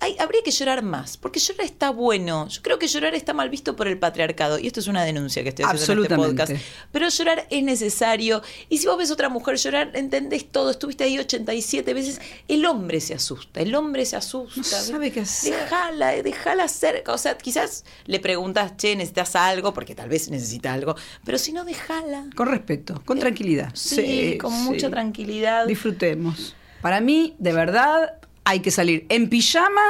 hay- 0.00 0.16
habría 0.18 0.42
que 0.42 0.50
llorar 0.50 0.82
más. 0.82 1.16
Porque 1.16 1.40
llorar 1.40 1.64
está 1.66 1.90
bueno. 1.90 2.48
Yo 2.48 2.62
creo 2.62 2.78
que 2.78 2.86
llorar 2.88 3.14
está 3.14 3.32
mal 3.32 3.48
visto 3.50 3.74
por 3.76 3.88
el 3.88 3.98
patriarcado. 3.98 4.58
Y 4.58 4.66
esto 4.66 4.80
es 4.80 4.86
una 4.88 5.02
denuncia 5.04 5.42
que 5.42 5.48
estoy 5.50 5.64
haciendo 5.64 6.04
en 6.04 6.12
este 6.12 6.16
podcast. 6.16 6.52
Pero 6.92 7.08
llorar 7.08 7.46
es 7.50 7.62
necesario. 7.62 8.42
Y 8.68 8.78
si 8.78 8.86
vos 8.86 8.98
ves 8.98 9.10
otra 9.10 9.28
mujer 9.28 9.56
llorar, 9.56 9.92
entendés 9.94 10.50
todo. 10.50 10.70
Estuviste 10.70 11.04
ahí 11.04 11.18
87 11.18 11.94
veces. 11.94 12.20
El 12.48 12.66
hombre 12.66 13.00
se 13.00 13.14
asusta. 13.14 13.60
El 13.60 13.74
hombre 13.74 14.04
se 14.04 14.16
asusta. 14.16 14.58
No 14.60 14.64
sabe 14.64 15.10
qué 15.10 15.20
hacer. 15.20 15.54
Déjala, 15.54 16.22
déjala 16.22 16.64
hacer. 16.64 17.04
O 17.06 17.16
sea, 17.18 17.38
quizás 17.38 17.84
le 18.06 18.20
preguntas, 18.20 18.76
che, 18.76 18.96
necesitas 18.96 19.36
algo, 19.36 19.72
porque 19.72 19.94
tal 19.94 20.08
vez 20.08 20.30
necesita 20.30 20.72
algo. 20.72 20.94
Pero 21.24 21.38
si 21.38 21.52
no, 21.52 21.64
déjala. 21.64 22.26
Con 22.34 22.48
respeto, 22.48 23.00
con 23.04 23.18
tranquilidad. 23.18 23.70
Sí, 23.74 24.36
con 24.38 24.52
mucha 24.64 24.90
tranquilidad. 24.90 25.66
Disfrutemos. 25.66 26.54
Para 26.82 27.00
mí, 27.00 27.34
de 27.38 27.52
verdad, 27.52 28.14
hay 28.44 28.60
que 28.60 28.70
salir 28.70 29.06
en 29.08 29.28
pijama 29.28 29.82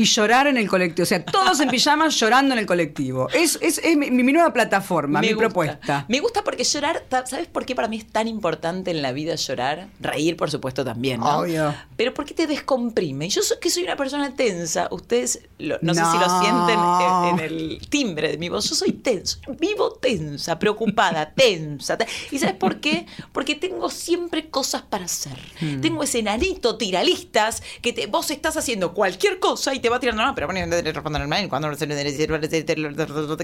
y 0.00 0.04
llorar 0.04 0.46
en 0.46 0.56
el 0.56 0.66
colectivo. 0.68 1.02
O 1.02 1.06
sea, 1.06 1.22
todos 1.24 1.60
en 1.60 1.68
pijama 1.68 2.08
llorando 2.20 2.54
en 2.54 2.58
el 2.60 2.66
colectivo. 2.66 3.28
Es, 3.34 3.58
es, 3.60 3.78
es 3.78 3.96
mi, 3.96 4.10
mi 4.10 4.32
nueva 4.32 4.52
plataforma, 4.52 5.20
mi 5.20 5.28
gusta. 5.32 5.38
propuesta. 5.40 6.04
Me 6.08 6.20
gusta 6.20 6.42
porque 6.42 6.64
llorar, 6.64 7.04
¿sabes 7.26 7.46
por 7.48 7.66
qué 7.66 7.74
para 7.74 7.88
mí 7.88 7.98
es 7.98 8.06
tan 8.06 8.26
importante 8.28 8.90
en 8.90 9.02
la 9.02 9.12
vida 9.12 9.34
llorar? 9.34 9.88
Reír, 10.00 10.36
por 10.36 10.50
supuesto, 10.50 10.84
también, 10.84 11.20
¿no? 11.20 11.40
Obvio. 11.40 11.74
Pero 11.96 12.14
porque 12.14 12.32
te 12.32 12.46
descomprime. 12.46 13.28
Yo 13.28 13.42
soy, 13.42 13.58
que 13.60 13.68
soy 13.68 13.82
una 13.82 13.96
persona 13.96 14.34
tensa. 14.34 14.88
Ustedes, 14.90 15.40
lo- 15.58 15.76
no, 15.82 15.92
sé 15.92 16.00
si 16.04 16.16
lo 16.18 16.40
sienten 16.40 16.78
en, 16.78 17.38
en 17.38 17.40
el 17.52 17.88
timbre 17.90 18.28
de 18.30 18.38
mi 18.38 18.48
voz. 18.48 18.70
Yo 18.70 18.74
soy 18.74 18.92
tensa. 18.92 19.38
Vivo 19.58 19.90
tensa, 19.92 20.58
preocupada, 20.58 21.30
tensa. 21.36 21.98
te- 21.98 22.06
¿Y 22.30 22.38
sabes 22.38 22.54
por 22.56 22.80
qué? 22.80 23.04
Porque 23.32 23.54
tengo 23.54 23.90
siempre 23.90 24.48
cosas 24.48 24.80
para 24.80 25.04
hacer. 25.04 25.38
Hmm. 25.60 25.82
Tengo 25.82 26.02
ese 26.02 26.22
nanito 26.22 26.78
tiralistas 26.78 27.62
que 27.82 27.92
te, 27.92 28.06
vos 28.06 28.30
estás 28.30 28.56
haciendo 28.56 28.94
cualquier 28.94 29.38
cosa 29.40 29.74
y 29.74 29.80
te 29.80 29.89
va 29.90 30.00
tirando, 30.00 30.24
no, 30.24 30.34
pero 30.34 30.46
bueno, 30.46 30.64
responder 30.82 31.22
el 31.22 31.28
mail, 31.28 31.48
cuando 31.48 31.68
no 31.70 31.76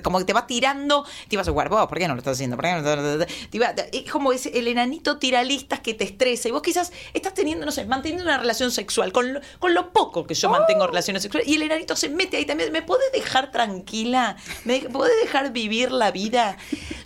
como 0.03 0.19
que 0.19 0.25
te 0.25 0.33
va 0.33 0.47
tirando, 0.47 1.05
te 1.29 1.37
vas 1.37 1.49
a 1.49 1.51
jugar 1.51 1.69
vos, 1.69 1.87
¿por 1.87 1.99
qué 1.99 2.09
no 2.09 2.15
lo 2.15 2.19
estás 2.19 2.35
haciendo? 2.37 2.57
¿Por 2.57 2.65
qué 2.65 2.73
no 2.73 2.97
lo- 2.97 3.27
te 3.51 3.59
va- 3.59 3.75
es 3.93 4.11
como 4.11 4.33
ese, 4.33 4.57
el 4.59 4.69
enanito 4.69 5.19
tiralistas 5.19 5.81
que 5.81 5.95
te 5.95 6.05
estresa 6.05 6.49
y 6.49 6.53
vos 6.53 6.63
quizás 6.63 6.93
estás 7.15 7.35
teniendo, 7.35 7.67
no 7.67 7.73
sé, 7.73 7.85
manteniendo 7.87 8.25
una 8.25 8.39
relación 8.39 8.71
sexual 8.71 9.13
con 9.13 9.35
lo, 9.35 9.41
con 9.59 9.75
lo 9.75 9.93
poco 9.93 10.27
que 10.27 10.35
yo 10.35 10.49
mantengo 10.51 10.87
relaciones 10.87 11.23
sexuales 11.23 11.49
y 11.49 11.55
el 11.57 11.63
enanito 11.63 11.97
se 11.97 12.09
mete 12.09 12.37
ahí 12.37 12.45
también, 12.47 12.73
¿me 12.73 12.83
podés 12.83 13.11
dejar 13.13 13.51
tranquila? 13.51 14.37
¿Me 14.65 14.81
podés 14.81 15.15
dejar 15.23 15.53
vivir 15.53 15.91
la 15.93 16.11
vida? 16.11 16.57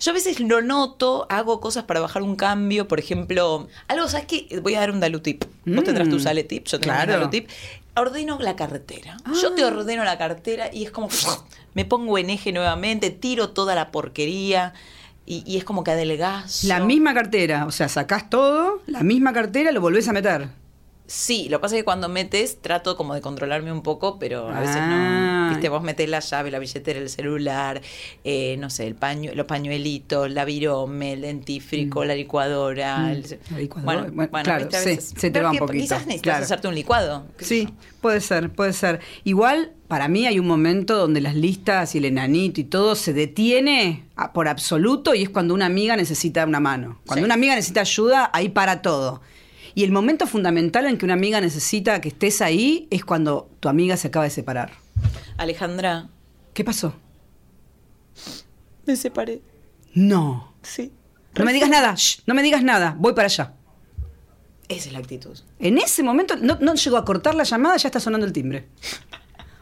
Yo 0.00 0.10
a 0.10 0.14
veces 0.14 0.40
lo 0.40 0.62
noto, 0.62 1.26
hago 1.30 1.60
cosas 1.60 1.84
para 1.84 2.00
bajar 2.00 2.22
un 2.22 2.36
cambio, 2.36 2.88
por 2.88 2.98
ejemplo, 2.98 3.68
algo, 3.88 4.08
¿sabes 4.08 4.26
qué? 4.26 4.60
Voy 4.62 4.74
a 4.74 4.80
dar 4.80 4.90
un 4.90 5.00
Dalu 5.00 5.20
tip. 5.20 5.44
Vos 5.66 5.84
tendrás 5.84 6.08
tu 6.08 6.16
Mm. 6.16 6.20
sale 6.20 6.44
tip, 6.44 6.66
yo 6.66 6.80
tengo 6.80 6.94
Claro. 6.94 7.12
un 7.14 7.18
Dalu 7.20 7.30
tip. 7.30 7.48
Ordeno 8.00 8.38
la 8.40 8.56
cartera. 8.56 9.16
Yo 9.40 9.52
te 9.52 9.64
ordeno 9.64 10.04
la 10.04 10.16
cartera 10.16 10.72
y 10.72 10.84
es 10.84 10.90
como 10.90 11.08
me 11.74 11.84
pongo 11.84 12.18
en 12.18 12.30
eje 12.30 12.52
nuevamente, 12.52 13.10
tiro 13.10 13.50
toda 13.50 13.74
la 13.74 13.90
porquería 13.90 14.72
y, 15.26 15.42
y 15.46 15.58
es 15.58 15.64
como 15.64 15.84
que 15.84 15.90
adelgazo. 15.90 16.66
La 16.66 16.80
misma 16.80 17.14
cartera, 17.14 17.66
o 17.66 17.70
sea, 17.70 17.88
sacás 17.88 18.30
todo, 18.30 18.82
la 18.86 19.02
misma 19.02 19.32
cartera, 19.32 19.70
lo 19.70 19.80
volvés 19.80 20.08
a 20.08 20.12
meter. 20.12 20.48
Sí, 21.12 21.48
lo 21.48 21.58
que 21.58 21.62
pasa 21.62 21.74
es 21.74 21.80
que 21.80 21.84
cuando 21.84 22.08
metes 22.08 22.62
trato 22.62 22.96
como 22.96 23.14
de 23.14 23.20
controlarme 23.20 23.72
un 23.72 23.82
poco, 23.82 24.16
pero 24.20 24.48
a 24.48 24.60
veces 24.60 24.76
Ah. 24.78 25.48
no. 25.48 25.50
Viste, 25.50 25.68
vos 25.68 25.82
metés 25.82 26.08
la 26.08 26.20
llave, 26.20 26.52
la 26.52 26.60
billetera, 26.60 27.00
el 27.00 27.08
celular, 27.10 27.80
eh, 28.22 28.54
no 28.60 28.70
sé, 28.70 28.86
el 28.86 28.94
paño, 28.94 29.32
los 29.34 29.46
pañuelitos, 29.46 30.30
la 30.30 30.44
virome, 30.44 31.14
el 31.14 31.22
dentífrico, 31.22 32.04
la 32.04 32.14
licuadora. 32.14 32.98
Mm, 32.98 33.08
el- 33.10 33.38
la 33.50 33.58
licuadora, 33.58 33.84
Bueno, 34.02 34.14
bueno, 34.14 34.30
bueno, 34.30 34.44
claro, 34.44 34.68
sí, 34.70 34.98
se 35.00 35.30
te 35.32 35.40
va 35.42 35.50
un 35.50 35.58
poquito, 35.58 35.82
Quizás 35.82 35.98
necesitas 36.06 36.22
claro. 36.22 36.44
hacerte 36.44 36.68
un 36.68 36.76
licuado. 36.76 37.26
Sí, 37.40 37.66
yo. 37.66 37.74
puede 38.00 38.20
ser, 38.20 38.50
puede 38.50 38.72
ser. 38.72 39.00
Igual, 39.24 39.72
para 39.88 40.06
mí 40.06 40.28
hay 40.28 40.38
un 40.38 40.46
momento 40.46 40.96
donde 40.96 41.20
las 41.20 41.34
listas 41.34 41.92
y 41.96 41.98
el 41.98 42.04
enanito 42.04 42.60
y 42.60 42.64
todo 42.64 42.94
se 42.94 43.12
detiene 43.12 44.04
por 44.32 44.46
absoluto 44.46 45.16
y 45.16 45.24
es 45.24 45.28
cuando 45.30 45.54
una 45.54 45.66
amiga 45.66 45.96
necesita 45.96 46.46
una 46.46 46.60
mano. 46.60 47.00
Cuando 47.04 47.22
Sí. 47.22 47.24
una 47.24 47.34
amiga 47.34 47.56
necesita 47.56 47.80
ayuda, 47.80 48.30
ahí 48.32 48.48
para 48.50 48.80
todo. 48.80 49.20
Y 49.74 49.84
el 49.84 49.92
momento 49.92 50.26
fundamental 50.26 50.86
en 50.86 50.98
que 50.98 51.04
una 51.04 51.14
amiga 51.14 51.40
necesita 51.40 52.00
que 52.00 52.08
estés 52.08 52.40
ahí 52.42 52.88
es 52.90 53.04
cuando 53.04 53.50
tu 53.60 53.68
amiga 53.68 53.96
se 53.96 54.08
acaba 54.08 54.24
de 54.24 54.30
separar. 54.30 54.72
Alejandra, 55.36 56.08
¿Qué 56.54 56.64
pasó? 56.64 56.94
me 58.86 58.96
separé. 58.96 59.40
No. 59.94 60.54
Sí. 60.62 60.92
No 61.38 61.44
me 61.44 61.52
digas 61.52 61.70
nada, 61.70 61.94
shh, 61.94 62.22
no 62.26 62.34
me 62.34 62.42
digas 62.42 62.62
nada, 62.64 62.96
voy 62.98 63.12
para 63.14 63.26
allá. 63.26 63.54
Esa 64.68 64.88
es 64.88 64.92
la 64.92 64.98
actitud. 64.98 65.38
En 65.58 65.78
ese 65.78 66.02
momento 66.02 66.36
no, 66.36 66.58
no 66.60 66.74
llegó 66.74 66.96
a 66.96 67.04
cortar 67.04 67.34
la 67.34 67.44
llamada, 67.44 67.76
ya 67.76 67.88
está 67.88 68.00
sonando 68.00 68.26
el 68.26 68.32
timbre. 68.32 68.68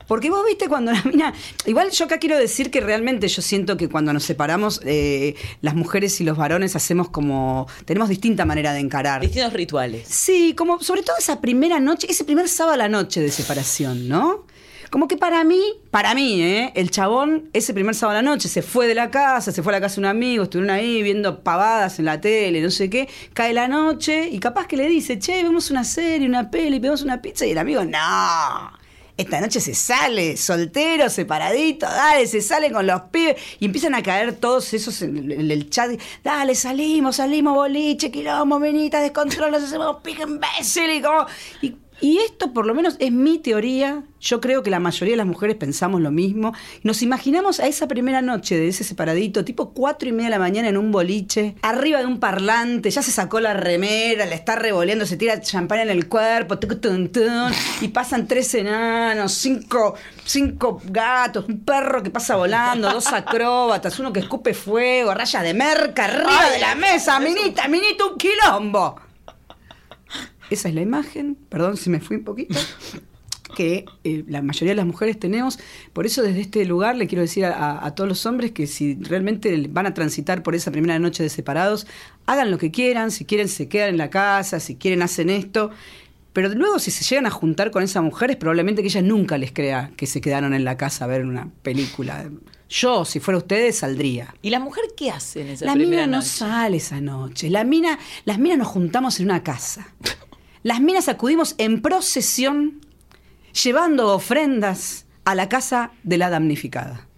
Porque 0.08 0.30
vos 0.30 0.44
viste 0.44 0.68
cuando 0.68 0.90
la 0.90 1.02
mina. 1.04 1.32
Igual 1.66 1.90
yo 1.90 2.06
acá 2.06 2.18
quiero 2.18 2.36
decir 2.36 2.70
que 2.70 2.80
realmente 2.80 3.28
yo 3.28 3.42
siento 3.42 3.76
que 3.76 3.88
cuando 3.88 4.12
nos 4.12 4.24
separamos, 4.24 4.80
eh, 4.84 5.36
las 5.60 5.74
mujeres 5.74 6.20
y 6.20 6.24
los 6.24 6.36
varones 6.36 6.74
hacemos 6.74 7.10
como. 7.10 7.68
Tenemos 7.84 8.08
distinta 8.08 8.44
manera 8.44 8.72
de 8.72 8.80
encarar. 8.80 9.20
Distintos 9.20 9.52
rituales. 9.52 10.08
Sí, 10.08 10.54
como 10.56 10.80
sobre 10.80 11.02
todo 11.02 11.16
esa 11.18 11.40
primera 11.40 11.78
noche, 11.78 12.08
ese 12.10 12.24
primer 12.24 12.48
sábado 12.48 12.74
a 12.74 12.78
la 12.78 12.88
noche 12.88 13.20
de 13.20 13.30
separación, 13.30 14.08
¿no? 14.08 14.46
Como 14.90 15.06
que 15.06 15.18
para 15.18 15.44
mí, 15.44 15.60
para 15.90 16.14
mí, 16.14 16.40
¿eh? 16.40 16.72
el 16.74 16.90
chabón, 16.90 17.50
ese 17.52 17.74
primer 17.74 17.94
sábado 17.94 18.18
a 18.18 18.22
la 18.22 18.30
noche, 18.30 18.48
se 18.48 18.62
fue 18.62 18.86
de 18.86 18.94
la 18.94 19.10
casa, 19.10 19.52
se 19.52 19.62
fue 19.62 19.72
a 19.72 19.76
la 19.76 19.80
casa 19.82 19.96
de 19.96 20.00
un 20.00 20.06
amigo, 20.06 20.44
estuvieron 20.44 20.74
ahí 20.74 21.02
viendo 21.02 21.40
pavadas 21.42 21.98
en 21.98 22.06
la 22.06 22.22
tele, 22.22 22.62
no 22.62 22.70
sé 22.70 22.88
qué, 22.88 23.06
cae 23.34 23.52
la 23.52 23.68
noche 23.68 24.30
y 24.30 24.38
capaz 24.38 24.66
que 24.66 24.78
le 24.78 24.88
dice, 24.88 25.18
che, 25.18 25.42
vemos 25.42 25.70
una 25.70 25.84
serie, 25.84 26.26
una 26.26 26.50
peli, 26.50 26.78
vemos 26.78 27.02
una 27.02 27.20
pizza 27.20 27.44
y 27.44 27.50
el 27.50 27.58
amigo, 27.58 27.84
no, 27.84 28.77
esta 29.18 29.40
noche 29.40 29.60
se 29.60 29.74
sale, 29.74 30.36
soltero, 30.36 31.10
separadito, 31.10 31.86
dale, 31.86 32.24
se 32.28 32.40
sale 32.40 32.70
con 32.70 32.86
los 32.86 33.00
pibes. 33.10 33.34
Y 33.58 33.64
empiezan 33.66 33.96
a 33.96 34.02
caer 34.02 34.36
todos 34.36 34.72
esos 34.72 35.02
en 35.02 35.30
el, 35.32 35.68
chat. 35.70 35.90
Dale, 36.22 36.54
salimos, 36.54 37.16
salimos, 37.16 37.52
boliche, 37.52 38.12
quilombo, 38.12 38.60
venita, 38.60 39.00
descontrol, 39.00 39.50
nos 39.50 39.64
hacemos 39.64 39.96
pique 40.02 40.22
imbécil. 40.22 40.90
Y, 40.90 41.02
como, 41.02 41.26
y, 41.60 41.74
y 42.00 42.18
esto, 42.18 42.52
por 42.52 42.66
lo 42.66 42.74
menos, 42.74 42.96
es 43.00 43.12
mi 43.12 43.38
teoría. 43.38 44.04
Yo 44.20 44.40
creo 44.40 44.62
que 44.62 44.70
la 44.70 44.80
mayoría 44.80 45.12
de 45.12 45.18
las 45.18 45.26
mujeres 45.26 45.56
pensamos 45.56 46.00
lo 46.00 46.10
mismo. 46.10 46.52
Nos 46.82 47.02
imaginamos 47.02 47.60
a 47.60 47.66
esa 47.66 47.88
primera 47.88 48.22
noche 48.22 48.56
de 48.56 48.68
ese 48.68 48.84
separadito, 48.84 49.44
tipo 49.44 49.72
cuatro 49.72 50.08
y 50.08 50.12
media 50.12 50.26
de 50.26 50.30
la 50.30 50.38
mañana 50.38 50.68
en 50.68 50.76
un 50.76 50.90
boliche, 50.92 51.54
arriba 51.62 52.00
de 52.00 52.06
un 52.06 52.20
parlante, 52.20 52.90
ya 52.90 53.02
se 53.02 53.10
sacó 53.10 53.40
la 53.40 53.54
remera, 53.54 54.26
la 54.26 54.34
está 54.34 54.56
revoleando, 54.56 55.06
se 55.06 55.16
tira 55.16 55.40
champán 55.40 55.80
en 55.80 55.90
el 55.90 56.08
cuerpo, 56.08 56.58
tuc, 56.58 56.80
tun, 56.80 57.10
tun, 57.10 57.52
y 57.80 57.88
pasan 57.88 58.26
tres 58.26 58.54
enanos, 58.54 59.32
cinco, 59.32 59.94
cinco 60.24 60.80
gatos, 60.84 61.46
un 61.48 61.64
perro 61.64 62.02
que 62.02 62.10
pasa 62.10 62.36
volando, 62.36 62.90
dos 62.92 63.12
acróbatas, 63.12 63.98
uno 63.98 64.12
que 64.12 64.20
escupe 64.20 64.54
fuego, 64.54 65.14
rayas 65.14 65.42
de 65.42 65.54
merca 65.54 66.04
arriba 66.04 66.40
Ay, 66.40 66.52
de 66.54 66.58
la 66.58 66.74
mesa, 66.74 67.20
minita, 67.20 67.68
minita, 67.68 68.04
un 68.04 68.18
quilombo. 68.18 69.07
Esa 70.50 70.68
es 70.68 70.74
la 70.74 70.80
imagen, 70.80 71.36
perdón 71.48 71.76
si 71.76 71.90
me 71.90 72.00
fui 72.00 72.16
un 72.16 72.24
poquito, 72.24 72.58
que 73.56 73.84
eh, 74.04 74.24
la 74.28 74.42
mayoría 74.42 74.72
de 74.72 74.76
las 74.76 74.86
mujeres 74.86 75.18
tenemos. 75.18 75.58
Por 75.92 76.06
eso 76.06 76.22
desde 76.22 76.40
este 76.40 76.64
lugar 76.64 76.96
le 76.96 77.06
quiero 77.06 77.22
decir 77.22 77.44
a, 77.44 77.84
a 77.84 77.94
todos 77.94 78.08
los 78.08 78.24
hombres 78.26 78.52
que 78.52 78.66
si 78.66 78.94
realmente 79.00 79.66
van 79.68 79.86
a 79.86 79.94
transitar 79.94 80.42
por 80.42 80.54
esa 80.54 80.70
primera 80.70 80.98
noche 80.98 81.22
de 81.22 81.28
separados, 81.28 81.86
hagan 82.26 82.50
lo 82.50 82.58
que 82.58 82.70
quieran, 82.70 83.10
si 83.10 83.24
quieren 83.24 83.48
se 83.48 83.68
quedan 83.68 83.90
en 83.90 83.98
la 83.98 84.10
casa, 84.10 84.60
si 84.60 84.76
quieren 84.76 85.02
hacen 85.02 85.30
esto. 85.30 85.70
Pero 86.32 86.50
luego 86.50 86.78
si 86.78 86.90
se 86.90 87.04
llegan 87.04 87.26
a 87.26 87.30
juntar 87.30 87.70
con 87.70 87.82
esa 87.82 88.00
mujer 88.00 88.30
es 88.30 88.36
probablemente 88.36 88.82
que 88.82 88.88
ella 88.88 89.02
nunca 89.02 89.38
les 89.38 89.50
crea 89.50 89.90
que 89.96 90.06
se 90.06 90.20
quedaron 90.20 90.54
en 90.54 90.64
la 90.64 90.76
casa 90.76 91.04
a 91.04 91.08
ver 91.08 91.24
una 91.24 91.50
película. 91.62 92.30
Yo, 92.68 93.04
si 93.04 93.18
fuera 93.18 93.38
ustedes, 93.38 93.78
saldría. 93.78 94.34
¿Y 94.42 94.50
la 94.50 94.60
mujer 94.60 94.84
qué 94.96 95.10
hace 95.10 95.40
en 95.40 95.48
esa 95.48 95.64
La 95.64 95.72
primera 95.72 96.06
mina 96.06 96.18
no 96.18 96.22
sale 96.22 96.76
esa 96.76 97.00
noche. 97.00 97.48
La 97.50 97.64
mina, 97.64 97.98
las 98.24 98.38
minas 98.38 98.58
nos 98.58 98.68
juntamos 98.68 99.18
en 99.20 99.26
una 99.26 99.42
casa. 99.42 99.88
Las 100.68 100.82
minas 100.82 101.08
acudimos 101.08 101.54
en 101.56 101.80
procesión 101.80 102.82
llevando 103.64 104.12
ofrendas 104.14 105.06
a 105.24 105.34
la 105.34 105.48
casa 105.48 105.92
de 106.02 106.18
la 106.18 106.28
damnificada. 106.28 107.08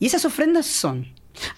Y 0.00 0.06
esas 0.06 0.24
ofrendas 0.24 0.66
son 0.66 1.06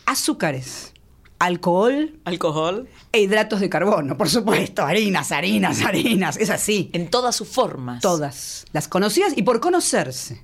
azúcares, 0.05 0.93
alcohol 1.39 2.21
Alcohol. 2.27 2.87
e 3.13 3.23
hidratos 3.23 3.61
de 3.61 3.71
carbono, 3.71 4.19
por 4.19 4.29
supuesto, 4.29 4.85
harinas, 4.85 5.33
harinas, 5.33 5.81
harinas, 5.81 6.37
es 6.37 6.51
así. 6.51 6.91
En 6.93 7.09
todas 7.09 7.35
sus 7.35 7.49
formas. 7.49 8.03
Todas, 8.03 8.67
las 8.75 8.87
conocidas 8.87 9.33
y 9.35 9.43
por 9.43 9.59
conocerse. 9.61 10.43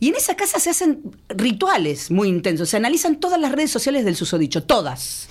Y 0.00 0.08
en 0.08 0.16
esa 0.16 0.34
casa 0.34 0.58
se 0.58 0.70
hacen 0.70 1.16
rituales 1.28 2.10
muy 2.10 2.26
intensos. 2.26 2.68
Se 2.68 2.76
analizan 2.76 3.20
todas 3.20 3.40
las 3.40 3.52
redes 3.52 3.70
sociales 3.70 4.04
del 4.04 4.16
susodicho, 4.16 4.64
todas. 4.64 5.28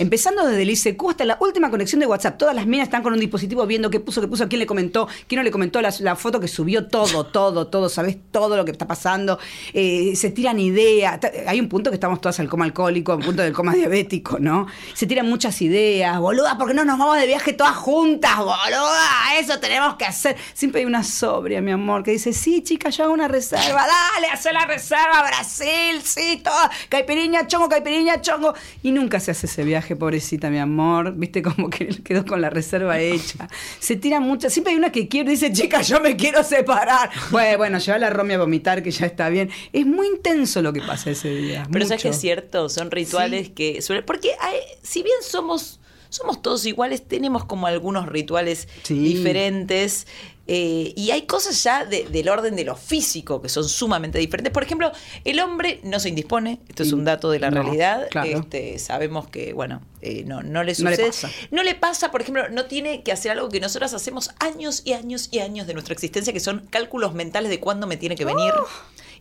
Empezando 0.00 0.46
desde 0.46 0.62
el 0.62 0.70
ICQ 0.70 1.10
hasta 1.10 1.26
la 1.26 1.36
última 1.40 1.68
conexión 1.68 2.00
de 2.00 2.06
WhatsApp. 2.06 2.38
Todas 2.38 2.54
las 2.54 2.64
minas 2.64 2.84
están 2.84 3.02
con 3.02 3.12
un 3.12 3.20
dispositivo 3.20 3.66
viendo 3.66 3.90
qué 3.90 4.00
puso, 4.00 4.22
qué 4.22 4.28
puso, 4.28 4.48
quién 4.48 4.58
le 4.58 4.64
comentó, 4.64 5.06
quién 5.28 5.40
no 5.40 5.42
le 5.42 5.50
comentó 5.50 5.82
la, 5.82 6.16
foto 6.16 6.40
que 6.40 6.48
subió, 6.48 6.86
todo, 6.86 7.26
todo, 7.32 7.66
todo. 7.66 7.90
Sabes 7.90 8.16
todo 8.30 8.56
lo 8.56 8.64
que 8.64 8.70
está 8.70 8.86
pasando. 8.86 9.38
Eh, 9.74 10.16
se 10.16 10.30
tiran 10.30 10.58
ideas. 10.58 11.20
Hay 11.46 11.60
un 11.60 11.68
punto 11.68 11.90
que 11.90 11.96
estamos 11.96 12.18
todas 12.18 12.40
al 12.40 12.48
coma 12.48 12.64
alcohólico, 12.64 13.14
un 13.14 13.20
punto 13.20 13.42
del 13.42 13.52
coma 13.52 13.74
diabético, 13.76 14.38
¿no? 14.38 14.68
Se 14.94 15.06
tiran 15.06 15.28
muchas 15.28 15.60
ideas. 15.60 16.18
Boluda, 16.18 16.56
¿por 16.56 16.68
qué 16.68 16.72
no 16.72 16.86
nos 16.86 16.98
vamos 16.98 17.18
de 17.18 17.26
viaje 17.26 17.52
todas 17.52 17.76
juntas, 17.76 18.38
boluda? 18.38 19.38
Eso 19.38 19.60
tenemos 19.60 19.96
que 19.96 20.06
hacer. 20.06 20.34
Siempre 20.54 20.80
hay 20.80 20.86
una 20.86 21.04
sobria, 21.04 21.60
mi 21.60 21.72
amor, 21.72 22.04
que 22.04 22.12
dice, 22.12 22.32
sí, 22.32 22.62
chica, 22.62 22.88
yo 22.88 23.04
hago 23.04 23.12
una 23.12 23.28
reserva. 23.28 23.86
Dale, 23.86 24.28
hace 24.32 24.50
la 24.50 24.64
reserva, 24.64 25.24
Brasil, 25.28 26.00
sí, 26.02 26.40
toda. 26.42 26.70
Caipiriña, 26.88 27.46
chongo, 27.46 27.68
caipiriña, 27.68 28.22
chongo. 28.22 28.54
Y 28.82 28.92
nunca 28.92 29.20
se 29.20 29.32
hace 29.32 29.44
ese 29.44 29.62
viaje, 29.62 29.89
pobrecita, 29.96 30.50
mi 30.50 30.58
amor. 30.58 31.14
Viste 31.16 31.42
como 31.42 31.70
que 31.70 31.86
quedó 32.02 32.24
con 32.24 32.40
la 32.40 32.50
reserva 32.50 32.98
hecha. 33.00 33.48
Se 33.78 33.96
tiran 33.96 34.22
muchas. 34.22 34.52
Siempre 34.52 34.72
hay 34.72 34.78
una 34.78 34.90
que 34.92 35.08
quiere, 35.08 35.30
dice, 35.30 35.52
chica, 35.52 35.82
yo 35.82 36.00
me 36.00 36.16
quiero 36.16 36.42
separar. 36.44 37.10
Bueno, 37.30 37.58
bueno, 37.58 37.78
lleva 37.78 37.96
a 37.96 38.00
la 38.00 38.10
Romy 38.10 38.34
a 38.34 38.38
vomitar, 38.38 38.82
que 38.82 38.90
ya 38.90 39.06
está 39.06 39.28
bien. 39.28 39.50
Es 39.72 39.86
muy 39.86 40.06
intenso 40.06 40.62
lo 40.62 40.72
que 40.72 40.80
pasa 40.82 41.10
ese 41.10 41.30
día. 41.34 41.66
Pero 41.70 41.84
sabes 41.86 42.02
que 42.02 42.08
mucho. 42.08 42.16
es 42.16 42.20
cierto, 42.20 42.68
son 42.68 42.90
rituales 42.90 43.46
Sí. 43.48 43.52
que. 43.52 43.84
Porque 44.06 44.30
hay- 44.40 44.60
si 44.82 45.02
bien 45.02 45.16
somos, 45.22 45.80
somos 46.08 46.42
todos 46.42 46.66
iguales, 46.66 47.06
tenemos 47.06 47.44
como 47.44 47.66
algunos 47.66 48.06
rituales 48.08 48.68
Sí. 48.82 48.98
diferentes. 48.98 50.06
Eh, 50.52 50.92
y 50.96 51.12
hay 51.12 51.22
cosas 51.26 51.62
ya 51.62 51.84
de- 51.84 52.06
del 52.08 52.28
orden 52.28 52.56
de 52.56 52.64
lo 52.64 52.74
físico 52.74 53.40
que 53.40 53.48
son 53.48 53.68
sumamente 53.68 54.18
diferentes. 54.18 54.52
Por 54.52 54.64
ejemplo, 54.64 54.90
el 55.24 55.38
hombre 55.38 55.78
no 55.84 56.00
se 56.00 56.08
indispone, 56.08 56.58
esto 56.68 56.82
es 56.82 56.92
un 56.92 57.04
dato 57.04 57.30
de 57.30 57.38
la 57.38 57.52
No, 57.52 57.62
realidad. 57.62 58.08
claro. 58.10 58.40
Este, 58.40 58.78
sabemos 58.80 59.28
que, 59.28 59.52
bueno, 59.52 59.80
eh, 60.02 60.24
no, 60.26 60.42
no 60.42 60.62
le 60.62 60.72
No 60.78 60.90
le 60.90 60.96
sucede. 60.96 61.06
pasa. 61.08 61.30
No 61.50 61.62
le 61.62 61.74
pasa, 61.74 62.10
por 62.10 62.22
ejemplo, 62.22 62.48
no 62.48 62.66
tiene 62.66 63.02
que 63.02 63.12
hacer 63.12 63.32
algo 63.32 63.48
que 63.48 63.60
nosotras 63.60 63.92
hacemos 63.94 64.30
años 64.38 64.82
y 64.84 64.92
años 64.94 65.28
y 65.30 65.40
años 65.40 65.66
de 65.66 65.74
nuestra 65.74 65.92
existencia, 65.94 66.32
que 66.32 66.40
son 66.40 66.66
cálculos 66.70 67.14
mentales 67.14 67.50
de 67.50 67.60
cuándo 67.60 67.86
me 67.86 67.96
tiene 67.96 68.16
que 68.16 68.24
venir. 68.24 68.52
Oh. 68.58 68.66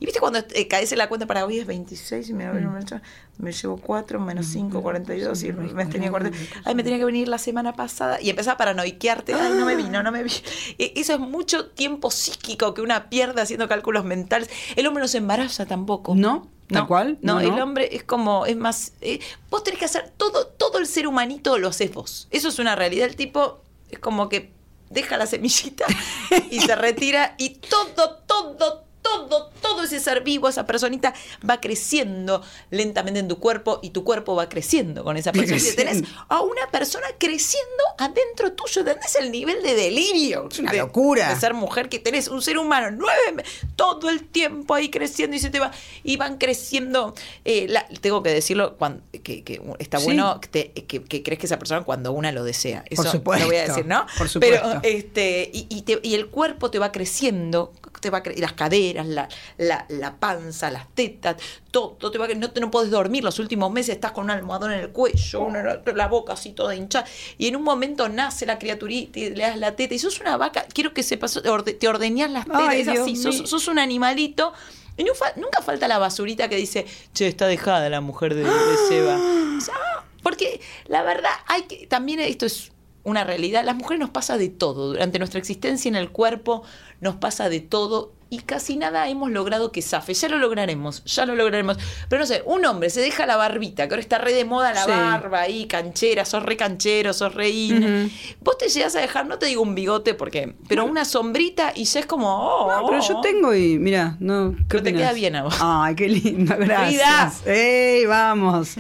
Y 0.02 0.06
viste 0.06 0.22
cuando 0.22 0.40
eh, 0.40 0.68
caes 0.70 0.90
en 0.94 0.98
la 0.98 1.10
cuenta 1.10 1.26
para 1.28 1.46
hoy 1.46 1.60
es 1.60 1.66
26 1.68 2.30
y 2.30 2.34
me, 2.34 2.46
Mm. 2.50 2.72
me, 2.74 3.02
me 3.38 3.52
llevo 3.52 3.76
4 3.78 4.18
menos 4.22 4.46
5, 4.46 4.82
42 4.82 5.44
y 5.44 5.52
me 5.52 5.86
tenía 5.88 6.10
40. 6.10 6.38
Ay, 6.64 6.74
me 6.74 6.84
tenía 6.84 6.98
que 7.00 7.04
venir 7.04 7.28
la 7.28 7.38
semana 7.38 7.74
pasada 7.74 8.22
y 8.22 8.30
empezaba 8.30 8.54
a 8.54 8.58
paranoiquearte. 8.58 9.34
Ay, 9.34 9.52
no 9.58 9.66
me 9.66 9.76
vino, 9.76 10.02
no 10.02 10.12
me 10.14 10.24
vi. 10.24 10.32
E- 10.78 10.94
Eso 10.96 11.14
es 11.16 11.20
mucho 11.20 11.66
tiempo 11.72 12.12
psíquico 12.12 12.74
que 12.74 12.82
una 12.82 13.10
pierde 13.10 13.42
haciendo 13.42 13.68
cálculos 13.68 14.06
mentales. 14.06 14.50
El 14.78 14.88
hombre 14.88 15.02
no 15.02 15.10
se 15.10 15.18
embaraza 15.18 15.66
tampoco. 15.66 16.16
¿No? 16.16 16.48
¿Tal 16.70 16.84
No, 16.84 16.88
cual? 16.88 17.18
No, 17.22 17.36
No, 17.36 17.40
el 17.42 17.60
hombre 17.62 17.90
es 17.96 18.04
como, 18.04 18.46
es 18.46 18.56
más, 18.56 18.94
eh, 19.02 19.20
vos 19.50 19.64
tenés 19.64 19.80
que 19.80 19.86
hacer 19.86 20.12
todo, 20.18 20.48
todo 20.48 20.78
el 20.78 20.88
ser 20.88 21.08
humanito 21.08 21.58
lo 21.58 21.68
haces 21.70 21.92
vos. 21.94 22.28
Eso 22.32 22.48
es 22.50 22.60
una 22.60 22.76
realidad. 22.76 23.08
El 23.08 23.16
tipo 23.16 23.62
es 23.90 24.00
como 24.00 24.30
que 24.30 24.52
deja 24.90 25.18
la 25.18 25.26
semillita 25.26 25.86
y 26.52 26.60
se 26.62 26.76
retira 26.76 27.36
y 27.38 27.56
todo, 27.56 28.18
todo, 28.28 28.84
todo, 29.28 29.50
todo 29.62 29.84
ese 29.84 30.00
ser 30.00 30.24
vivo, 30.24 30.48
esa 30.50 30.66
personita 30.66 31.14
va 31.48 31.60
creciendo 31.62 32.42
lentamente 32.70 33.20
en 33.20 33.28
tu 33.28 33.40
cuerpo 33.40 33.80
y 33.82 33.90
tu 33.92 34.04
cuerpo 34.04 34.36
va 34.36 34.50
creciendo 34.50 35.04
con 35.04 35.18
esa 35.18 35.32
persona. 35.32 35.58
Y 35.60 35.76
tenés 35.76 36.04
a 36.28 36.42
una 36.42 36.68
persona 36.72 37.08
creciendo 37.18 37.84
adentro 37.98 38.54
tuyo. 38.54 38.82
¿Entendés 38.82 39.16
el 39.16 39.32
nivel 39.32 39.62
de 39.64 39.76
delirio? 39.76 40.48
Es 40.52 40.60
una 40.60 40.72
de- 40.72 40.78
locura. 40.80 41.30
De 41.34 41.40
ser 41.40 41.54
mujer 41.54 41.90
que 41.90 42.00
tenés 42.00 42.28
un 42.28 42.42
ser 42.42 42.58
humano 42.58 42.90
nueve 42.92 43.44
todo 43.76 44.10
el 44.10 44.26
tiempo 44.28 44.74
ahí 44.76 44.90
creciendo 44.90 45.36
y 45.36 45.40
se 45.40 45.50
te 45.50 45.60
va 45.60 45.72
y 46.04 46.18
van 46.18 46.38
creciendo. 46.38 47.14
eh, 47.46 47.66
la- 47.70 47.88
tengo 48.02 48.22
que 48.24 48.30
decirlo 48.30 48.76
cuando, 48.78 49.02
que, 49.24 49.44
que 49.44 49.62
está 49.80 50.00
bueno 50.00 50.40
que, 50.42 50.48
te- 50.48 50.72
que- 50.86 51.04
que 51.04 51.24
crees 51.24 51.40
que 51.40 51.46
esa 51.46 51.58
persona 51.60 51.84
cuando 51.84 52.12
una 52.12 52.32
lo 52.32 52.44
desea. 52.44 52.84
Eso 52.90 53.04
Por 53.04 53.12
supuesto. 53.12 53.46
lo 53.46 53.52
voy 53.52 53.58
a 53.58 53.68
decir, 53.68 53.86
¿no? 53.86 54.06
Por 54.18 54.30
supuesto. 54.30 54.62
Pero 54.64 54.80
este 54.84 55.50
y, 55.54 55.68
y 55.70 55.82
te- 55.84 56.00
y 56.04 56.16
el 56.16 56.28
cuerpo 56.28 56.70
te 56.72 56.80
va 56.80 56.92
creciendo, 56.92 57.74
te 58.02 58.10
va 58.10 58.24
cre- 58.24 58.38
las 58.38 58.54
caderas, 58.54 58.99
la, 59.08 59.28
la, 59.58 59.86
la 59.90 60.16
panza, 60.16 60.70
las 60.72 60.88
tetas, 60.94 61.36
todo, 61.72 61.92
todo 62.00 62.12
te 62.12 62.18
va 62.18 62.28
no 62.30 62.52
te 62.52 62.60
no 62.60 62.70
puedes 62.72 62.90
dormir 62.92 63.24
los 63.24 63.40
últimos 63.40 63.72
meses 63.72 63.96
estás 63.96 64.12
con 64.12 64.26
un 64.26 64.32
almohadón 64.32 64.72
en 64.74 64.80
el 64.80 64.90
cuello, 64.90 65.42
una- 65.42 65.82
la 65.96 66.08
boca 66.08 66.34
así 66.34 66.52
toda 66.52 66.76
hinchada 66.76 67.06
y 67.38 67.48
en 67.48 67.56
un 67.56 67.64
momento 67.64 68.10
nace 68.10 68.46
la 68.46 68.58
criaturita 68.60 69.20
y 69.20 69.30
le 69.32 69.44
das 69.44 69.58
la 69.58 69.76
teta 69.76 69.94
y 69.94 70.00
sos 70.00 70.20
una 70.20 70.38
vaca, 70.38 70.66
quiero 70.74 70.94
que 70.94 71.04
sepas, 71.04 71.38
orde- 71.38 71.74
te 71.74 71.88
ordeñas 71.88 72.30
las 72.32 72.46
tetas, 72.46 72.62
Ay, 72.68 72.82
es 72.82 72.88
así, 72.88 73.16
sos, 73.16 73.68
un 73.68 73.80
animalito 73.80 74.54
y 74.98 75.04
nunca 75.04 75.62
falta 75.62 75.88
la 75.88 75.98
basurita 75.98 76.50
que 76.50 76.58
dice, 76.58 76.86
che, 77.14 77.28
está 77.28 77.48
dejada 77.48 77.88
la 77.90 78.02
mujer 78.02 78.36
de, 78.36 78.44
de 78.44 78.50
Seba. 78.90 79.18
O 79.58 79.62
sea, 79.62 79.76
porque 80.22 80.60
la 80.88 81.04
verdad, 81.04 81.30
hay 81.48 81.62
que, 81.64 81.88
también 81.88 82.20
esto 82.20 82.46
es 82.46 82.72
una 83.06 83.24
realidad. 83.24 83.64
Las 83.64 83.76
mujeres 83.78 84.02
nos 84.02 84.10
pasa 84.10 84.38
de 84.38 84.50
todo. 84.50 84.88
Durante 84.90 85.18
nuestra 85.18 85.40
existencia 85.40 85.88
en 85.88 85.96
el 85.96 86.10
cuerpo 86.12 86.64
nos 87.02 87.16
pasa 87.16 87.50
de 87.50 87.60
todo 87.60 88.14
y 88.32 88.42
casi 88.42 88.78
nada 88.78 89.10
hemos 89.10 89.32
logrado 89.32 89.72
que 89.72 89.82
zafe. 89.82 90.14
Ya 90.14 90.30
lo 90.30 90.38
lograremos, 90.38 91.04
ya 91.06 91.26
lo 91.26 91.34
lograremos. 91.34 91.78
Pero 92.10 92.20
no 92.20 92.26
sé, 92.28 92.44
un 92.46 92.64
hombre 92.64 92.92
se 92.92 93.02
deja 93.02 93.26
la 93.26 93.38
barbita, 93.38 93.88
que 93.88 93.94
ahora 93.96 94.02
está 94.04 94.20
re 94.20 94.34
de 94.34 94.46
moda 94.46 94.72
la 94.72 94.84
Sí. 94.84 94.92
barba 94.92 95.42
ahí, 95.42 95.66
canchera, 95.66 96.26
sos 96.26 96.44
re 96.44 96.56
canchero, 96.56 97.12
sos 97.14 97.34
re 97.34 97.50
in. 97.50 98.12
Vos 98.42 98.60
te 98.60 98.70
llegas 98.70 98.96
a 98.96 99.00
dejar, 99.02 99.26
no 99.26 99.40
te 99.40 99.48
digo 99.48 99.64
un 99.64 99.74
bigote, 99.74 100.14
porque, 100.14 100.54
pero 100.68 100.86
una 100.86 101.06
sombrita 101.06 101.74
y 101.76 101.86
ya 101.86 102.02
es 102.02 102.06
como, 102.06 102.28
oh, 102.30 102.82
No, 102.82 102.88
pero 102.88 103.02
yo 103.02 103.18
oh. 103.18 103.22
tengo 103.22 103.56
y 103.56 103.80
mira, 103.80 104.16
no. 104.20 104.52
¿qué 104.56 104.64
Pero 104.70 104.84
te 104.84 104.94
queda 104.94 105.14
bien 105.14 105.36
a 105.36 105.44
vos. 105.46 105.56
Ay, 105.60 105.96
qué 105.96 106.08
lindo, 106.08 106.56
gracias. 106.56 107.48
¡Ey, 107.48 108.06
vamos! 108.06 108.76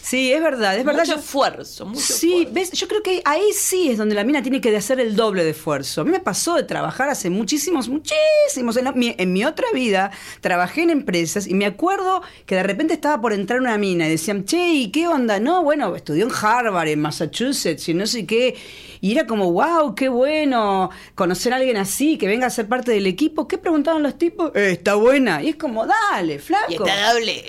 Sí, 0.00 0.32
es 0.32 0.42
verdad, 0.42 0.76
es 0.76 0.84
verdad. 0.84 1.02
mucho 1.04 1.14
yo- 1.14 1.20
esfuerzo, 1.20 1.86
mucho 1.86 2.00
Sí, 2.00 2.28
esfuerzo. 2.42 2.52
ves, 2.54 2.72
yo 2.72 2.86
creo 2.88 3.02
que 3.02 3.22
ahí 3.24 3.52
sí 3.54 3.90
es 3.90 3.98
donde 3.98 4.14
la 4.14 4.24
mina 4.24 4.42
tiene 4.42 4.60
que 4.60 4.76
hacer 4.76 5.00
el 5.00 5.16
doble 5.16 5.42
de 5.44 5.50
esfuerzo. 5.50 6.02
A 6.02 6.04
mí 6.04 6.10
me 6.10 6.20
pasó 6.20 6.54
de 6.56 6.64
trabajar 6.64 7.08
hace 7.08 7.30
muchísimos, 7.70 7.88
muchísimos. 7.88 8.76
En, 8.76 8.84
la- 8.84 8.92
mi, 8.92 9.14
en 9.16 9.32
mi 9.32 9.44
otra 9.44 9.66
vida 9.72 10.10
trabajé 10.40 10.82
en 10.82 10.90
empresas 10.90 11.46
y 11.46 11.54
me 11.54 11.66
acuerdo 11.66 12.22
que 12.46 12.54
de 12.56 12.62
repente 12.62 12.94
estaba 12.94 13.20
por 13.20 13.32
entrar 13.32 13.60
una 13.60 13.78
mina 13.78 14.06
y 14.06 14.10
decían, 14.10 14.44
che, 14.44 14.68
¿y 14.72 14.90
qué 14.90 15.06
onda? 15.06 15.38
No, 15.38 15.62
bueno, 15.62 15.94
estudió 15.94 16.26
en 16.26 16.32
Harvard, 16.34 16.88
en 16.88 17.00
Massachusetts 17.00 17.88
y 17.88 17.94
no 17.94 18.06
sé 18.06 18.26
qué. 18.26 18.56
Y 19.00 19.12
era 19.12 19.26
como, 19.26 19.52
wow, 19.52 19.94
qué 19.94 20.08
bueno 20.08 20.90
conocer 21.14 21.52
a 21.52 21.56
alguien 21.56 21.76
así, 21.76 22.18
que 22.18 22.26
venga 22.28 22.46
a 22.46 22.50
ser 22.50 22.68
parte 22.68 22.92
del 22.92 23.06
equipo. 23.06 23.48
¿Qué 23.48 23.58
preguntaban 23.58 24.02
los 24.02 24.16
tipos? 24.16 24.52
"Eh, 24.54 24.70
está 24.72 24.94
buena. 24.94 25.42
Y 25.42 25.48
es 25.50 25.56
como, 25.56 25.86
dale, 25.86 26.38
flaco. 26.38 26.70
Y 26.70 26.74
está 26.74 27.12
doble. 27.12 27.44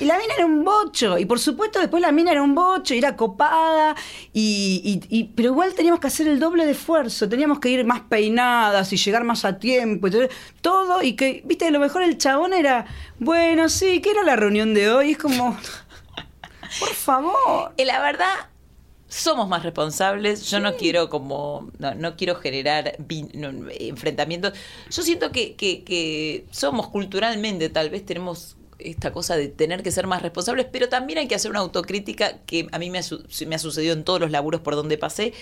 Y 0.00 0.04
la 0.06 0.16
mina 0.18 0.34
era 0.34 0.46
un 0.46 0.64
bocho. 0.64 1.18
Y 1.18 1.26
por 1.26 1.38
supuesto, 1.40 1.78
después 1.78 2.00
la 2.00 2.10
mina 2.12 2.32
era 2.32 2.42
un 2.42 2.54
bocho, 2.54 2.94
y 2.94 2.98
era 2.98 3.16
copada. 3.16 3.94
Y, 4.32 5.00
y- 5.10 5.18
y- 5.18 5.24
pero 5.24 5.50
igual 5.50 5.74
teníamos 5.74 6.00
que 6.00 6.06
hacer 6.06 6.26
el 6.26 6.40
doble 6.40 6.64
de 6.64 6.72
esfuerzo. 6.72 7.28
Teníamos 7.28 7.58
que 7.60 7.68
ir 7.68 7.84
más 7.84 8.00
peinadas 8.00 8.90
y 8.92 8.96
llegar 8.96 9.24
más 9.24 9.37
a 9.44 9.58
tiempo. 9.58 10.08
Y 10.08 10.12
todo. 10.60 11.02
Y 11.02 11.14
que, 11.16 11.42
viste, 11.44 11.66
a 11.66 11.70
lo 11.70 11.80
mejor 11.80 12.02
el 12.02 12.18
chabón 12.18 12.52
era, 12.52 12.86
bueno, 13.18 13.68
sí, 13.68 14.00
¿qué 14.00 14.10
era 14.10 14.22
la 14.24 14.36
reunión 14.36 14.74
de 14.74 14.90
hoy? 14.90 15.12
Es 15.12 15.18
como, 15.18 15.56
por 16.80 16.94
favor. 16.94 17.72
Eh, 17.76 17.84
La 17.84 18.00
verdad, 18.00 18.26
somos 19.08 19.48
más 19.48 19.62
responsables. 19.62 20.50
Yo 20.50 20.60
no 20.60 20.76
quiero 20.76 21.08
como, 21.08 21.70
no, 21.78 21.94
no 21.94 22.16
quiero 22.16 22.34
generar 22.36 22.96
vin- 22.98 23.32
no, 23.34 23.50
enfrentamientos. 23.78 24.52
Yo 24.90 25.02
siento 25.02 25.32
que, 25.32 25.54
que- 25.56 25.82
que 25.84 26.46
somos 26.50 26.88
culturalmente, 26.88 27.68
tal 27.70 27.90
vez 27.90 28.04
tenemos 28.04 28.56
esta 28.78 29.12
cosa 29.12 29.36
de 29.36 29.48
tener 29.48 29.82
que 29.82 29.90
ser 29.90 30.06
más 30.06 30.22
responsables, 30.22 30.66
pero 30.70 30.88
también 30.88 31.18
hay 31.18 31.26
que 31.26 31.34
hacer 31.34 31.50
una 31.50 31.60
autocrítica 31.60 32.38
que 32.46 32.68
a 32.70 32.78
mí 32.78 32.90
me 32.90 33.00
ha, 33.00 33.02
me 33.46 33.54
ha 33.56 33.58
sucedido 33.58 33.92
en 33.92 34.04
todos 34.04 34.20
los 34.20 34.30
laburos 34.30 34.60
por 34.60 34.76
donde 34.76 34.96
pasé, 34.96 35.32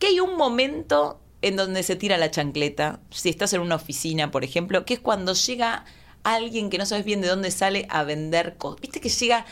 que 0.00 0.08
hay 0.08 0.18
un 0.18 0.36
momento 0.36 1.20
en 1.42 1.56
donde 1.56 1.82
se 1.82 1.96
tira 1.96 2.18
la 2.18 2.30
chancleta, 2.30 3.00
si 3.10 3.28
estás 3.28 3.52
en 3.52 3.60
una 3.60 3.76
oficina, 3.76 4.30
por 4.30 4.44
ejemplo, 4.44 4.84
que 4.84 4.94
es 4.94 5.00
cuando 5.00 5.34
llega 5.34 5.84
alguien 6.22 6.68
que 6.70 6.78
no 6.78 6.86
sabes 6.86 7.04
bien 7.04 7.20
de 7.20 7.28
dónde 7.28 7.50
sale 7.50 7.86
a 7.90 8.04
vender 8.04 8.56
cosas. 8.56 8.80
Viste 8.80 9.00
que 9.00 9.08
llega 9.08 9.46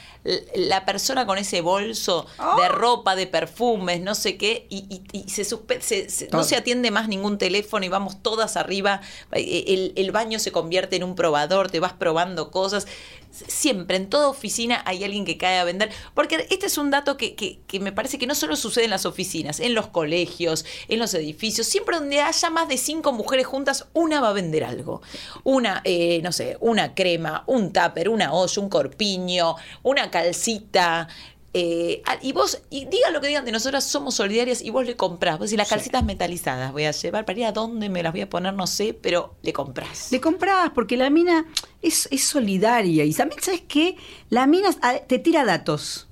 la 0.54 0.84
persona 0.84 1.24
con 1.26 1.38
ese 1.38 1.60
bolso 1.62 2.26
de 2.60 2.68
ropa, 2.68 3.16
de 3.16 3.26
perfumes, 3.26 4.00
no 4.00 4.14
sé 4.14 4.36
qué, 4.36 4.66
y, 4.68 4.84
y- 5.12 5.24
y 5.24 5.30
se, 5.30 5.42
suspe- 5.44 5.80
se- 5.80 6.10
se- 6.10 6.26
Todo. 6.26 6.40
no 6.40 6.44
se 6.44 6.56
atiende 6.56 6.90
más 6.90 7.08
ningún 7.08 7.38
teléfono 7.38 7.86
y 7.86 7.88
vamos 7.88 8.22
todas 8.22 8.56
arriba. 8.56 9.00
Eh, 9.32 9.64
El, 9.68 9.92
el 9.96 10.10
baño 10.12 10.38
se 10.38 10.52
convierte 10.52 10.96
en 10.96 11.04
un 11.04 11.14
probador, 11.14 11.70
te 11.70 11.80
vas 11.80 11.92
probando 11.94 12.50
cosas. 12.50 12.86
Siempre, 13.30 13.96
en 13.98 14.08
toda 14.08 14.28
oficina 14.28 14.82
hay 14.86 15.04
alguien 15.04 15.24
que 15.24 15.36
cae 15.36 15.58
a 15.58 15.64
vender. 15.64 15.90
Porque 16.14 16.46
este 16.50 16.66
es 16.66 16.76
un 16.78 16.90
dato 16.90 17.16
que, 17.16 17.34
que- 17.34 17.60
que 17.66 17.78
me 17.80 17.92
parece 17.92 18.18
que 18.18 18.26
no 18.26 18.34
solo 18.34 18.56
sucede 18.56 18.84
en 18.84 18.90
las 18.90 19.06
oficinas, 19.06 19.60
en 19.60 19.74
los 19.74 19.86
colegios, 19.88 20.64
en 20.88 20.98
los 20.98 21.14
edificios. 21.14 21.66
Siempre 21.66 21.96
donde 21.98 22.20
haya 22.20 22.50
más 22.50 22.68
de 22.68 22.76
cinco 22.78 23.12
mujeres 23.12 23.46
juntas, 23.46 23.86
una 23.94 24.20
va 24.20 24.30
a 24.30 24.32
vender 24.32 24.64
algo. 24.64 25.02
Una, 25.44 25.80
eh, 25.84 26.20
no 26.22 26.32
sé, 26.32 26.56
una 26.60 26.94
crema, 26.94 27.44
un 27.46 27.72
tupper, 27.72 28.08
una 28.08 28.32
olla, 28.32 28.62
un 28.62 28.68
corpiño, 28.68 29.54
una 29.82 30.10
calcita. 30.10 31.08
eh, 31.54 32.02
y 32.22 32.32
vos, 32.32 32.60
y 32.70 32.84
digan 32.84 33.12
lo 33.12 33.20
que 33.20 33.28
digan 33.28 33.44
de 33.44 33.52
nosotras, 33.52 33.84
somos 33.84 34.14
solidarias 34.14 34.60
y 34.62 34.70
vos 34.70 34.84
le 34.86 34.96
comprás. 34.96 35.38
Vos 35.38 35.48
decís, 35.48 35.58
las 35.58 35.68
calcitas 35.68 36.04
metalizadas 36.04 36.72
voy 36.72 36.84
a 36.84 36.90
llevar 36.90 37.24
para 37.24 37.38
ir 37.38 37.46
a 37.46 37.52
dónde 37.52 37.88
me 37.88 38.02
las 38.02 38.12
voy 38.12 38.20
a 38.20 38.28
poner, 38.30 38.54
no 38.54 38.66
sé, 38.66 38.94
pero 38.94 39.34
le 39.42 39.52
comprás. 39.52 40.12
Le 40.12 40.20
comprás 40.20 40.70
porque 40.74 40.96
la 40.96 41.10
mina 41.10 41.46
es, 41.82 42.08
es 42.10 42.24
solidaria. 42.24 43.04
Y 43.04 43.14
también, 43.14 43.42
¿sabes 43.42 43.62
qué? 43.66 43.96
La 44.28 44.46
mina 44.46 44.68
ah, 44.82 44.98
te 45.06 45.18
tira 45.18 45.44
datos. 45.44 46.07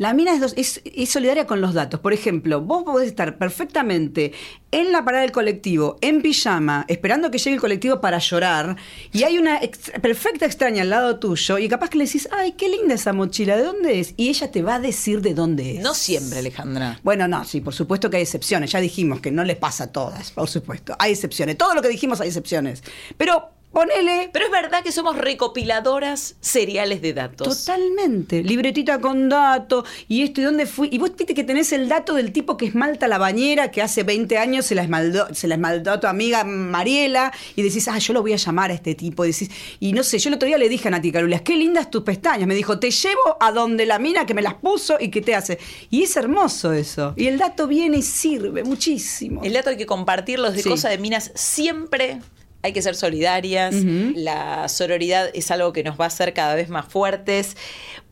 La 0.00 0.14
mina 0.14 0.32
es, 0.32 0.40
dos- 0.40 0.54
es- 0.56 0.80
es 0.82 1.10
solidaria 1.10 1.46
con 1.46 1.60
los 1.60 1.74
datos. 1.74 2.00
Por 2.00 2.14
ejemplo, 2.14 2.62
vos 2.62 2.84
podés 2.84 3.08
estar 3.08 3.36
perfectamente 3.36 4.32
en 4.70 4.92
la 4.92 5.04
parada 5.04 5.20
del 5.24 5.30
colectivo, 5.32 5.98
en 6.00 6.22
pijama, 6.22 6.86
esperando 6.88 7.30
que 7.30 7.36
llegue 7.36 7.56
el 7.56 7.60
colectivo 7.60 8.00
para 8.00 8.16
llorar, 8.18 8.76
y 9.12 9.24
hay 9.24 9.36
una 9.36 9.58
ex- 9.58 9.92
perfecta 10.00 10.46
extraña 10.46 10.80
al 10.82 10.88
lado 10.90 11.18
tuyo, 11.18 11.58
y 11.58 11.68
capaz 11.68 11.90
que 11.90 11.98
le 11.98 12.06
decís, 12.06 12.28
ay, 12.32 12.52
qué 12.52 12.70
linda 12.70 12.94
esa 12.94 13.12
mochila, 13.12 13.58
¿de 13.58 13.62
dónde 13.62 14.00
es? 14.00 14.14
Y 14.16 14.30
ella 14.30 14.50
te 14.50 14.62
va 14.62 14.76
a 14.76 14.80
decir 14.80 15.20
de 15.20 15.34
dónde 15.34 15.76
es. 15.76 15.82
No 15.82 15.92
siempre, 15.92 16.38
Alejandra. 16.38 16.98
Bueno, 17.02 17.28
no, 17.28 17.44
sí, 17.44 17.60
por 17.60 17.74
supuesto 17.74 18.08
que 18.08 18.16
hay 18.16 18.22
excepciones. 18.22 18.72
Ya 18.72 18.80
dijimos 18.80 19.20
que 19.20 19.30
no 19.30 19.44
les 19.44 19.56
pasa 19.58 19.84
a 19.84 19.92
todas, 19.92 20.30
por 20.30 20.48
supuesto. 20.48 20.96
Hay 20.98 21.12
excepciones. 21.12 21.58
Todo 21.58 21.74
lo 21.74 21.82
que 21.82 21.88
dijimos 21.88 22.22
hay 22.22 22.28
excepciones. 22.28 22.82
Pero 23.18 23.50
ponele. 23.72 24.30
Pero 24.32 24.46
es 24.46 24.50
verdad 24.50 24.82
que 24.82 24.92
somos 24.92 25.16
recopiladoras 25.16 26.36
seriales 26.40 27.02
de 27.02 27.12
datos. 27.12 27.64
Totalmente. 27.64 28.42
Libretita 28.42 29.00
con 29.00 29.28
dato. 29.28 29.84
Y 30.08 30.22
esto, 30.22 30.40
¿y 30.40 30.44
dónde 30.44 30.66
fui? 30.66 30.88
Y 30.92 30.98
vos 30.98 31.14
viste 31.16 31.34
que 31.34 31.44
tenés 31.44 31.72
el 31.72 31.88
dato 31.88 32.14
del 32.14 32.32
tipo 32.32 32.56
que 32.56 32.66
esmalta 32.66 33.08
la 33.08 33.18
bañera, 33.18 33.70
que 33.70 33.82
hace 33.82 34.02
20 34.02 34.38
años 34.38 34.66
se 34.66 34.74
la 34.74 34.82
esmaldó, 34.82 35.34
se 35.34 35.46
la 35.48 35.54
esmaldó 35.54 35.92
a 35.92 36.00
tu 36.00 36.06
amiga 36.06 36.44
Mariela. 36.44 37.32
Y 37.56 37.62
decís, 37.62 37.86
ah, 37.88 37.98
yo 37.98 38.12
lo 38.12 38.22
voy 38.22 38.32
a 38.32 38.36
llamar 38.36 38.70
a 38.70 38.74
este 38.74 38.94
tipo. 38.94 39.24
Y 39.24 39.32
decís, 39.32 39.50
y 39.80 39.92
no 39.92 40.02
sé, 40.02 40.18
yo 40.18 40.28
el 40.28 40.34
otro 40.34 40.46
día 40.46 40.58
le 40.58 40.68
dije 40.68 40.88
a 40.88 40.90
Nati 40.90 41.12
Carulias, 41.12 41.42
qué 41.42 41.56
lindas 41.56 41.90
tus 41.90 42.02
pestañas. 42.02 42.46
Me 42.46 42.54
dijo, 42.54 42.78
te 42.78 42.90
llevo 42.90 43.36
a 43.40 43.52
donde 43.52 43.86
la 43.86 43.98
mina 43.98 44.26
que 44.26 44.34
me 44.34 44.42
las 44.42 44.54
puso 44.54 44.96
y 45.00 45.08
que 45.08 45.20
te 45.20 45.34
hace. 45.34 45.58
Y 45.90 46.02
es 46.02 46.16
hermoso 46.16 46.72
eso. 46.72 47.14
Y 47.16 47.26
el 47.26 47.38
dato 47.38 47.66
viene 47.66 47.98
y 47.98 48.02
sirve 48.02 48.64
muchísimo. 48.64 49.42
El 49.44 49.52
dato 49.52 49.70
hay 49.70 49.76
que 49.76 49.86
compartirlos 49.86 50.54
de 50.54 50.62
Sí. 50.62 50.68
cosas 50.68 50.90
de 50.90 50.98
minas 50.98 51.30
siempre. 51.34 52.20
Hay 52.62 52.72
que 52.72 52.82
ser 52.82 52.94
solidarias. 52.94 53.74
La 53.74 54.68
sororidad 54.68 55.30
es 55.34 55.50
algo 55.50 55.72
que 55.72 55.82
nos 55.82 55.98
va 55.98 56.04
a 56.04 56.08
hacer 56.08 56.34
cada 56.34 56.54
vez 56.54 56.68
más 56.68 56.86
fuertes. 56.86 57.56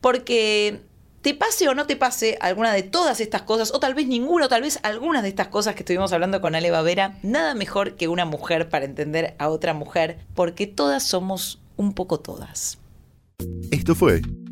Porque 0.01 0.81
te 1.21 1.33
pase 1.33 1.67
o 1.67 1.75
no 1.75 1.85
te 1.85 1.95
pase 1.95 2.37
alguna 2.41 2.73
de 2.73 2.83
todas 2.83 3.19
estas 3.19 3.41
cosas, 3.41 3.73
o 3.73 3.79
tal 3.79 3.93
vez 3.93 4.07
ninguna, 4.07 4.45
o 4.45 4.49
tal 4.49 4.61
vez 4.61 4.79
algunas 4.83 5.23
de 5.23 5.29
estas 5.29 5.49
cosas 5.49 5.75
que 5.75 5.81
estuvimos 5.81 6.13
hablando 6.13 6.41
con 6.41 6.55
Ale 6.55 6.71
Bavera, 6.71 7.19
nada 7.23 7.55
mejor 7.55 7.95
que 7.95 8.07
una 8.07 8.25
mujer 8.25 8.69
para 8.69 8.85
entender 8.85 9.35
a 9.37 9.49
otra 9.49 9.73
mujer, 9.73 10.19
porque 10.33 10.65
todas 10.67 11.03
somos 11.03 11.59
un 11.75 11.93
poco 11.93 12.19
todas. 12.19 12.77
Esto 13.71 13.95
fue 13.95 14.21